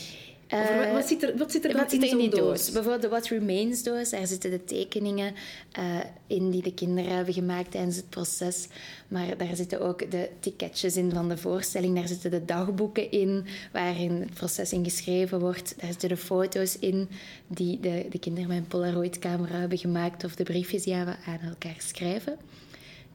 Uh, 0.55 0.93
wat, 0.93 1.07
zit 1.07 1.23
er, 1.23 1.37
wat 1.37 1.53
zit 1.53 1.64
er, 1.64 1.76
wat 1.76 1.91
zit 1.91 2.03
er 2.03 2.09
in, 2.09 2.19
die 2.19 2.29
doos? 2.29 2.41
doos? 2.41 2.71
Bijvoorbeeld 2.71 3.03
de 3.03 3.09
What 3.09 3.26
Remains 3.26 3.83
doos. 3.83 4.11
Daar 4.11 4.26
zitten 4.26 4.50
de 4.50 4.64
tekeningen 4.64 5.35
uh, 5.79 6.00
in 6.26 6.50
die 6.50 6.62
de 6.62 6.75
kinderen 6.75 7.14
hebben 7.14 7.35
gemaakt 7.35 7.71
tijdens 7.71 7.97
het 7.97 8.09
proces. 8.09 8.69
Maar 9.09 9.37
daar 9.37 9.57
zitten 9.57 9.81
ook 9.81 10.11
de 10.11 10.29
ticketjes 10.41 10.97
in 10.97 11.12
van 11.12 11.29
de 11.29 11.37
voorstelling. 11.37 11.95
Daar 11.95 12.09
zitten 12.09 12.31
de 12.31 12.45
dagboeken 12.45 13.11
in 13.11 13.47
waarin 13.73 14.12
het 14.12 14.35
proces 14.35 14.73
in 14.73 14.85
geschreven 14.85 15.41
wordt. 15.41 15.75
Daar 15.81 15.91
zitten 15.91 16.09
de 16.09 16.17
foto's 16.17 16.79
in 16.79 17.09
die 17.47 17.81
de, 17.81 18.07
de 18.11 18.19
kinderen 18.19 18.49
met 18.49 18.59
een 18.59 18.67
Polaroid-camera 18.67 19.59
hebben 19.59 19.79
gemaakt. 19.79 20.25
Of 20.25 20.35
de 20.35 20.45
briefjes 20.45 20.83
die 20.83 20.95
we 20.95 21.14
aan 21.26 21.41
elkaar 21.49 21.76
schrijven. 21.79 22.38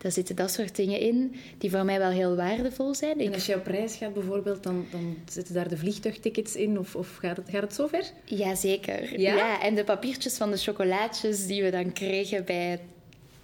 Daar 0.02 0.12
zitten 0.12 0.36
dat 0.36 0.50
soort 0.50 0.76
dingen 0.76 1.00
in 1.00 1.34
die 1.58 1.70
voor 1.70 1.84
mij 1.84 1.98
wel 1.98 2.10
heel 2.10 2.36
waardevol 2.36 2.94
zijn. 2.94 3.20
En 3.20 3.34
als 3.34 3.46
je 3.46 3.54
op 3.54 3.66
reis 3.66 3.96
gaat 3.96 4.14
bijvoorbeeld, 4.14 4.62
dan, 4.62 4.86
dan 4.90 5.16
zitten 5.30 5.54
daar 5.54 5.68
de 5.68 5.76
vliegtuigtickets 5.76 6.56
in? 6.56 6.78
Of, 6.78 6.96
of 6.96 7.16
gaat, 7.16 7.36
het, 7.36 7.50
gaat 7.50 7.62
het 7.62 7.74
zover? 7.74 8.04
Jazeker. 8.24 9.20
Ja? 9.20 9.34
ja, 9.34 9.62
en 9.62 9.74
de 9.74 9.84
papiertjes 9.84 10.36
van 10.36 10.50
de 10.50 10.56
chocolaatjes 10.56 11.46
die 11.46 11.62
we 11.62 11.70
dan 11.70 11.92
kregen 11.92 12.44
bij, 12.44 12.80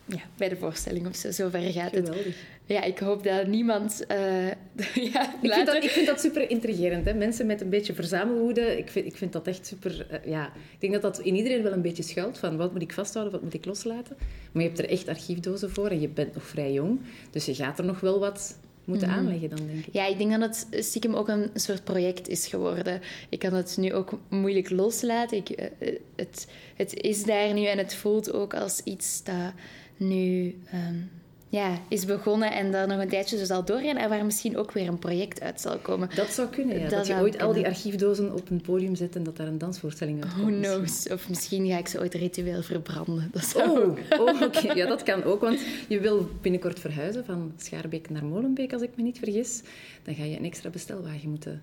ja, 0.06 0.20
bij 0.36 0.48
de 0.48 0.56
voorstelling 0.56 1.06
of 1.06 1.16
zo. 1.16 1.30
Zover 1.30 1.60
gaat 1.60 1.88
Geweldig. 1.94 2.24
het. 2.24 2.34
Ja, 2.66 2.82
ik 2.82 2.98
hoop 2.98 3.24
dat 3.24 3.46
niemand... 3.46 4.04
Uh, 4.10 4.46
ja, 5.12 5.34
ik, 5.42 5.52
vind 5.52 5.66
dat, 5.66 5.84
ik 5.84 5.90
vind 5.90 6.06
dat 6.06 6.20
super 6.20 6.50
intrigerend. 6.50 7.04
Hè? 7.04 7.14
Mensen 7.14 7.46
met 7.46 7.60
een 7.60 7.70
beetje 7.70 7.94
verzamelwoede, 7.94 8.78
ik 8.78 8.90
vind, 8.90 9.06
ik 9.06 9.16
vind 9.16 9.32
dat 9.32 9.46
echt 9.46 9.66
super... 9.66 10.06
Uh, 10.10 10.30
ja. 10.30 10.46
Ik 10.46 10.80
denk 10.80 10.92
dat 10.92 11.02
dat 11.02 11.18
in 11.18 11.34
iedereen 11.34 11.62
wel 11.62 11.72
een 11.72 11.82
beetje 11.82 12.02
schuilt, 12.02 12.38
van 12.38 12.56
wat 12.56 12.72
moet 12.72 12.82
ik 12.82 12.92
vasthouden, 12.92 13.34
wat 13.34 13.42
moet 13.42 13.54
ik 13.54 13.64
loslaten. 13.64 14.16
Maar 14.52 14.62
je 14.62 14.68
hebt 14.68 14.80
er 14.80 14.88
echt 14.88 15.08
archiefdozen 15.08 15.70
voor 15.70 15.88
en 15.88 16.00
je 16.00 16.08
bent 16.08 16.34
nog 16.34 16.46
vrij 16.46 16.72
jong. 16.72 17.00
Dus 17.30 17.44
je 17.44 17.54
gaat 17.54 17.78
er 17.78 17.84
nog 17.84 18.00
wel 18.00 18.18
wat 18.18 18.56
moeten 18.86 19.08
mhm. 19.08 19.18
aanleggen 19.18 19.48
dan, 19.48 19.66
denk 19.66 19.86
ik. 19.86 19.92
Ja, 19.94 20.06
ik 20.06 20.18
denk 20.18 20.30
dat 20.30 20.66
het 20.70 20.84
stiekem 20.84 21.14
ook 21.14 21.28
een 21.28 21.50
soort 21.54 21.84
project 21.84 22.28
is 22.28 22.46
geworden. 22.46 23.00
Ik 23.28 23.38
kan 23.38 23.52
het 23.52 23.76
nu 23.76 23.94
ook 23.94 24.18
moeilijk 24.28 24.70
loslaten. 24.70 25.36
Ik, 25.36 25.50
uh, 25.50 25.88
het, 26.16 26.48
het 26.76 26.94
is 26.94 27.24
daar 27.24 27.54
nu 27.54 27.64
en 27.64 27.78
het 27.78 27.94
voelt 27.94 28.32
ook 28.32 28.54
als 28.54 28.80
iets 28.84 29.22
dat 29.24 29.52
nu... 29.96 30.54
Um, 30.74 31.10
ja, 31.56 31.78
is 31.88 32.04
begonnen 32.04 32.52
en 32.52 32.70
daar 32.70 32.86
nog 32.86 33.00
een 33.00 33.08
tijdje 33.08 33.46
zal 33.46 33.64
doorgaan 33.64 33.96
en 33.96 34.08
waar 34.08 34.24
misschien 34.24 34.56
ook 34.56 34.72
weer 34.72 34.88
een 34.88 34.98
project 34.98 35.40
uit 35.40 35.60
zal 35.60 35.78
komen. 35.78 36.10
Dat 36.14 36.28
zou 36.28 36.48
kunnen, 36.48 36.78
ja. 36.78 36.88
Dat, 36.88 37.06
je 37.06 37.14
ooit 37.14 37.42
al 37.42 37.52
die 37.52 37.66
archiefdozen 37.66 38.32
op 38.32 38.50
een 38.50 38.60
podium 38.60 38.94
zet 38.94 39.16
en 39.16 39.22
dat 39.22 39.36
daar 39.36 39.46
een 39.46 39.58
dansvoorstelling 39.58 40.24
uit 40.24 40.32
komt. 40.34 40.66
Who 40.66 40.74
knows? 40.74 41.08
Of 41.08 41.28
misschien 41.28 41.66
ga 41.66 41.78
ik 41.78 41.88
ze 41.88 41.98
ooit 41.98 42.14
ritueel 42.14 42.62
verbranden. 42.62 43.28
Dat 43.32 43.44
zou 43.44 43.70
oh, 43.70 43.98
oh 44.20 44.42
oké. 44.42 44.72
Ja, 44.72 44.86
dat 44.86 45.02
kan 45.02 45.24
ook, 45.24 45.40
want 45.40 45.60
je 45.88 46.00
wil 46.00 46.28
binnenkort 46.40 46.80
verhuizen 46.80 47.24
van 47.24 47.52
Schaarbeek 47.56 48.10
naar 48.10 48.24
Molenbeek, 48.24 48.72
als 48.72 48.82
ik 48.82 48.90
me 48.96 49.02
niet 49.02 49.18
vergis. 49.18 49.62
Dan 50.02 50.14
ga 50.14 50.24
je 50.24 50.38
een 50.38 50.44
extra 50.44 50.70
bestelwagen 50.70 51.30
moeten 51.30 51.62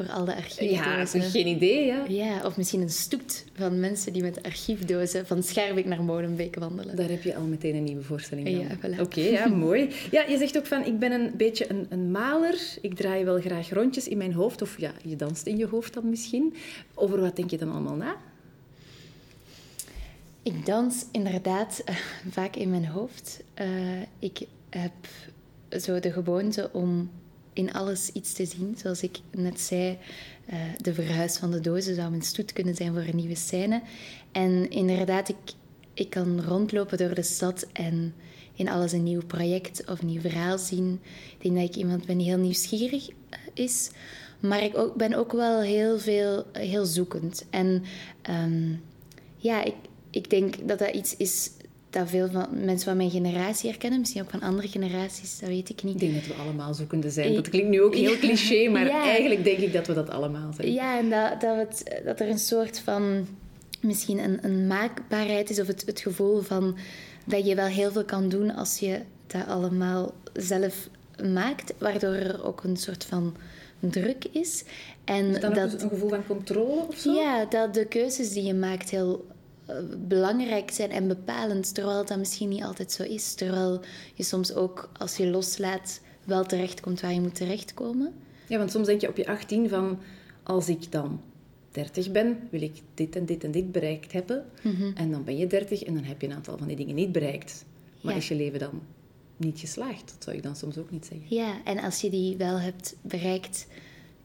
voor 0.00 0.14
al 0.14 0.24
de 0.24 0.34
archiefdozen. 0.34 1.20
Ja, 1.20 1.28
geen 1.28 1.46
idee, 1.46 1.86
ja. 1.86 2.04
Ja, 2.08 2.44
of 2.44 2.56
misschien 2.56 2.80
een 2.80 2.90
stoet 2.90 3.44
van 3.54 3.80
mensen 3.80 4.12
die 4.12 4.22
met 4.22 4.42
archiefdozen 4.42 5.26
van 5.26 5.42
Schaarbeek 5.42 5.84
naar 5.84 6.02
Molenbeek 6.02 6.54
wandelen. 6.54 6.96
Daar 6.96 7.08
heb 7.08 7.22
je 7.22 7.36
al 7.36 7.44
meteen 7.44 7.74
een 7.74 7.84
nieuwe 7.84 8.02
voorstelling 8.02 8.48
van. 8.48 8.58
Ja, 8.58 8.76
voilà. 8.76 9.00
Oké, 9.00 9.20
ja, 9.20 9.48
mooi. 9.66 9.90
Ja, 10.10 10.22
je 10.28 10.38
zegt 10.38 10.58
ook 10.58 10.66
van, 10.66 10.84
ik 10.84 10.98
ben 10.98 11.12
een 11.12 11.32
beetje 11.36 11.70
een, 11.70 11.86
een 11.88 12.10
maler. 12.10 12.60
Ik 12.80 12.94
draai 12.94 13.24
wel 13.24 13.40
graag 13.40 13.70
rondjes 13.70 14.08
in 14.08 14.16
mijn 14.16 14.32
hoofd. 14.32 14.62
Of 14.62 14.78
ja, 14.78 14.92
je 15.02 15.16
danst 15.16 15.46
in 15.46 15.56
je 15.56 15.66
hoofd 15.66 15.94
dan 15.94 16.08
misschien. 16.10 16.54
Over 16.94 17.20
wat 17.20 17.36
denk 17.36 17.50
je 17.50 17.58
dan 17.58 17.70
allemaal 17.70 17.96
na? 17.96 18.16
Ik 20.42 20.66
dans 20.66 21.06
inderdaad 21.12 21.82
uh, 21.88 21.96
vaak 22.30 22.56
in 22.56 22.70
mijn 22.70 22.86
hoofd. 22.86 23.42
Uh, 23.60 23.66
ik 24.18 24.40
heb 24.70 24.92
zo 25.80 26.00
de 26.00 26.12
gewoonte 26.12 26.70
om 26.72 27.10
in 27.52 27.72
alles 27.72 28.10
iets 28.12 28.32
te 28.32 28.44
zien. 28.44 28.74
Zoals 28.78 29.02
ik 29.02 29.18
net 29.30 29.60
zei, 29.60 29.98
uh, 30.52 30.56
de 30.76 30.94
verhuis 30.94 31.36
van 31.36 31.50
de 31.50 31.60
dozen 31.60 31.94
zou 31.94 32.14
een 32.14 32.22
stoet 32.22 32.52
kunnen 32.52 32.74
zijn 32.74 32.92
voor 32.92 33.02
een 33.02 33.16
nieuwe 33.16 33.34
scène. 33.34 33.82
En 34.32 34.70
inderdaad, 34.70 35.28
ik, 35.28 35.52
ik 35.94 36.10
kan 36.10 36.44
rondlopen 36.44 36.98
door 36.98 37.14
de 37.14 37.22
stad 37.22 37.66
en 37.72 38.14
in 38.54 38.68
alles 38.68 38.92
een 38.92 39.02
nieuw 39.02 39.24
project 39.26 39.84
of 39.88 40.00
een 40.00 40.06
nieuw 40.06 40.20
verhaal 40.20 40.58
zien. 40.58 41.00
Ik 41.38 41.42
denk 41.42 41.54
dat 41.54 41.64
ik 41.64 41.76
iemand 41.76 42.06
ben 42.06 42.18
die 42.18 42.26
heel 42.26 42.38
nieuwsgierig 42.38 43.08
eh, 43.08 43.38
is. 43.54 43.90
Maar 44.40 44.62
ik 44.62 44.92
ben 44.96 45.14
ook 45.14 45.32
wel 45.32 45.60
heel 45.60 45.98
veel 45.98 46.44
heel 46.52 46.84
zoekend. 46.84 47.46
En 47.50 47.84
um, 48.30 48.82
ja, 49.36 49.64
ik, 49.64 49.74
ik 50.10 50.30
denk 50.30 50.68
dat 50.68 50.78
dat 50.78 50.94
iets 50.94 51.16
is 51.16 51.50
dat 51.90 52.08
veel 52.08 52.28
van 52.30 52.46
mensen 52.50 52.88
van 52.88 52.96
mijn 52.96 53.10
generatie 53.10 53.68
herkennen, 53.70 53.98
misschien 54.00 54.22
ook 54.22 54.30
van 54.30 54.40
andere 54.40 54.68
generaties, 54.68 55.38
dat 55.38 55.48
weet 55.48 55.68
ik 55.68 55.82
niet. 55.82 55.94
Ik 55.94 56.00
denk 56.00 56.14
dat 56.14 56.36
we 56.36 56.42
allemaal 56.42 56.74
zoekende 56.74 57.10
zijn. 57.10 57.34
Dat 57.34 57.48
klinkt 57.48 57.68
nu 57.68 57.82
ook 57.82 57.94
heel 57.94 58.18
cliché, 58.18 58.68
maar 58.68 58.86
eigenlijk 58.86 59.44
denk 59.44 59.58
ik 59.58 59.72
dat 59.72 59.86
we 59.86 59.94
dat 59.94 60.10
allemaal 60.10 60.52
zijn. 60.52 60.72
Ja, 60.72 60.98
en 60.98 61.10
dat, 61.10 61.40
dat, 61.40 61.56
het, 61.56 62.02
dat 62.04 62.20
er 62.20 62.28
een 62.28 62.38
soort 62.38 62.78
van 62.78 63.26
misschien 63.80 64.18
een, 64.18 64.38
een 64.42 64.66
maakbaarheid 64.66 65.50
is, 65.50 65.60
of 65.60 65.66
het, 65.66 65.82
het 65.86 66.00
gevoel 66.00 66.40
van 66.40 66.76
dat 67.24 67.46
je 67.46 67.54
wel 67.54 67.66
heel 67.66 67.92
veel 67.92 68.04
kan 68.04 68.28
doen 68.28 68.54
als 68.54 68.78
je 68.78 69.00
dat 69.26 69.46
allemaal 69.46 70.14
zelf 70.32 70.88
maakt, 71.32 71.74
waardoor 71.78 72.12
er 72.12 72.44
ook 72.44 72.64
een 72.64 72.76
soort 72.76 73.04
van 73.04 73.36
druk 73.80 74.24
is. 74.32 74.64
En 75.04 75.26
is 75.26 75.40
dat, 75.40 75.54
dat 75.54 75.82
een 75.82 75.88
gevoel 75.88 76.08
van 76.08 76.26
controle 76.26 76.86
of 76.88 76.96
zo? 76.96 77.12
Ja, 77.12 77.44
dat 77.44 77.74
de 77.74 77.86
keuzes 77.86 78.32
die 78.32 78.42
je 78.42 78.54
maakt 78.54 78.90
heel 78.90 79.26
belangrijk 79.98 80.70
zijn 80.70 80.90
en 80.90 81.08
bepalend, 81.08 81.74
terwijl 81.74 82.04
dat 82.04 82.18
misschien 82.18 82.48
niet 82.48 82.62
altijd 82.62 82.92
zo 82.92 83.02
is. 83.02 83.34
Terwijl 83.34 83.80
je 84.14 84.22
soms 84.22 84.54
ook, 84.54 84.90
als 84.98 85.16
je 85.16 85.26
loslaat, 85.26 86.00
wel 86.24 86.44
terechtkomt 86.44 87.00
waar 87.00 87.12
je 87.12 87.20
moet 87.20 87.34
terechtkomen. 87.34 88.12
Ja, 88.46 88.58
want 88.58 88.70
soms 88.70 88.86
denk 88.86 89.00
je 89.00 89.08
op 89.08 89.16
je 89.16 89.26
18 89.26 89.68
van, 89.68 89.98
als 90.42 90.68
ik 90.68 90.92
dan 90.92 91.20
30 91.70 92.10
ben, 92.10 92.38
wil 92.50 92.62
ik 92.62 92.80
dit 92.94 93.16
en 93.16 93.26
dit 93.26 93.44
en 93.44 93.50
dit 93.50 93.72
bereikt 93.72 94.12
hebben. 94.12 94.44
Mhm. 94.62 94.90
En 94.94 95.10
dan 95.10 95.24
ben 95.24 95.36
je 95.36 95.46
30 95.46 95.82
en 95.82 95.94
dan 95.94 96.04
heb 96.04 96.20
je 96.20 96.26
een 96.26 96.34
aantal 96.34 96.58
van 96.58 96.66
die 96.66 96.76
dingen 96.76 96.94
niet 96.94 97.12
bereikt. 97.12 97.64
Maar 98.00 98.16
is 98.16 98.28
je 98.28 98.34
leven 98.34 98.58
dan 98.58 98.82
niet 99.36 99.60
geslaagd? 99.60 100.12
Dat 100.14 100.24
zou 100.24 100.36
ik 100.36 100.42
dan 100.42 100.56
soms 100.56 100.78
ook 100.78 100.90
niet 100.90 101.06
zeggen. 101.06 101.36
Ja, 101.36 101.64
en 101.64 101.78
als 101.78 102.00
je 102.00 102.10
die 102.10 102.36
wel 102.36 102.60
hebt 102.60 102.96
bereikt, 103.02 103.66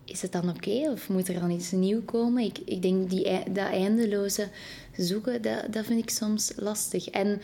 is 0.06 0.22
het 0.22 0.32
dan 0.32 0.50
oké? 0.50 0.90
Of 0.92 1.10
moet 1.10 1.28
er 1.28 1.40
dan 1.40 1.52
iets 1.52 1.72
nieuws 1.72 2.06
komen? 2.06 2.44
Ik, 2.44 2.58
ik 2.66 2.82
denk 2.82 3.10
die, 3.10 3.24
dat 3.52 3.70
eindeloze 3.70 4.48
zoeken, 4.98 5.42
dat, 5.42 5.74
dat 5.74 5.86
vind 5.86 6.02
ik 6.04 6.10
soms 6.10 6.52
lastig. 6.56 7.10
En 7.10 7.42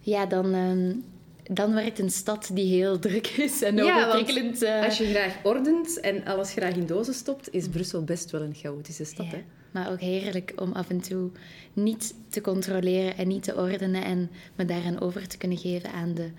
ja, 0.00 0.26
dan, 0.26 0.54
uh, 0.54 0.94
dan 1.42 1.74
werkt 1.74 1.98
een 1.98 2.10
stad 2.10 2.50
die 2.52 2.74
heel 2.74 2.98
druk 2.98 3.26
is 3.26 3.62
en 3.62 3.82
overprikkelend. 3.82 4.60
Ja, 4.60 4.78
uh... 4.78 4.84
als 4.84 4.98
je 4.98 5.04
graag 5.04 5.36
ordent 5.42 6.00
en 6.00 6.24
alles 6.24 6.52
graag 6.52 6.74
in 6.74 6.86
dozen 6.86 7.14
stopt, 7.14 7.52
is 7.52 7.68
Brussel 7.68 8.04
best 8.04 8.30
wel 8.30 8.42
een 8.42 8.54
chaotische 8.54 9.04
stad. 9.04 9.26
Hè? 9.26 9.42
Maar 9.70 9.90
ook 9.90 10.00
heerlijk 10.00 10.52
om 10.56 10.72
af 10.72 10.90
en 10.90 11.00
toe 11.00 11.30
niet 11.72 12.14
te 12.28 12.40
controleren 12.40 13.16
en 13.16 13.28
niet 13.28 13.42
te 13.42 13.56
ordenen 13.56 14.04
en 14.04 14.30
me 14.54 14.64
daaraan 14.64 15.00
over 15.00 15.28
te 15.28 15.36
kunnen 15.36 15.58
geven 15.58 15.92
aan 15.92 16.14
de, 16.14 16.30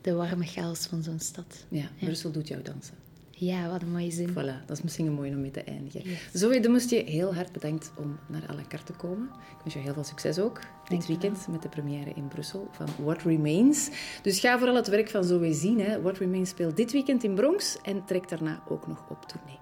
de 0.00 0.12
warme 0.12 0.44
chaos 0.44 0.86
van 0.86 1.02
zo'n 1.02 1.20
stad. 1.20 1.64
Ja, 1.68 1.90
Brussel 2.00 2.30
doet 2.30 2.48
jou 2.48 2.62
dansen. 2.62 3.01
Ja, 3.44 3.70
wat 3.70 3.82
een 3.82 3.90
mooie 3.90 4.10
zin. 4.10 4.30
Voilà, 4.30 4.66
dat 4.66 4.76
is 4.76 4.82
misschien 4.82 5.06
een 5.06 5.12
mooie 5.12 5.30
om 5.30 5.40
mee 5.40 5.50
te 5.50 5.62
eindigen. 5.62 6.10
Yes. 6.10 6.28
Zoe, 6.32 6.60
dan 6.60 6.70
moest 6.70 6.90
je 6.90 7.02
heel 7.04 7.34
hard 7.34 7.52
bedankt 7.52 7.92
om 7.96 8.18
naar 8.26 8.42
à 8.50 8.54
la 8.54 8.62
carte 8.68 8.92
te 8.92 8.92
komen. 8.92 9.24
Ik 9.24 9.56
wens 9.62 9.74
je 9.74 9.80
heel 9.80 9.92
veel 9.92 10.04
succes 10.04 10.38
ook 10.38 10.60
dit 10.88 11.06
weekend 11.06 11.46
met 11.50 11.62
de 11.62 11.68
première 11.68 12.12
in 12.14 12.28
Brussel 12.28 12.68
van 12.70 12.86
What 13.04 13.22
Remains. 13.22 13.90
Dus 14.22 14.40
ga 14.40 14.58
vooral 14.58 14.76
het 14.76 14.88
werk 14.88 15.10
van 15.10 15.24
Zoe 15.24 15.52
zien. 15.52 15.80
Hè. 15.80 16.02
What 16.02 16.18
Remains 16.18 16.50
speelt 16.50 16.76
dit 16.76 16.92
weekend 16.92 17.24
in 17.24 17.34
Bronx 17.34 17.78
en 17.82 18.04
trekt 18.04 18.28
daarna 18.28 18.62
ook 18.68 18.86
nog 18.86 19.04
op 19.08 19.28
tournee. 19.28 19.61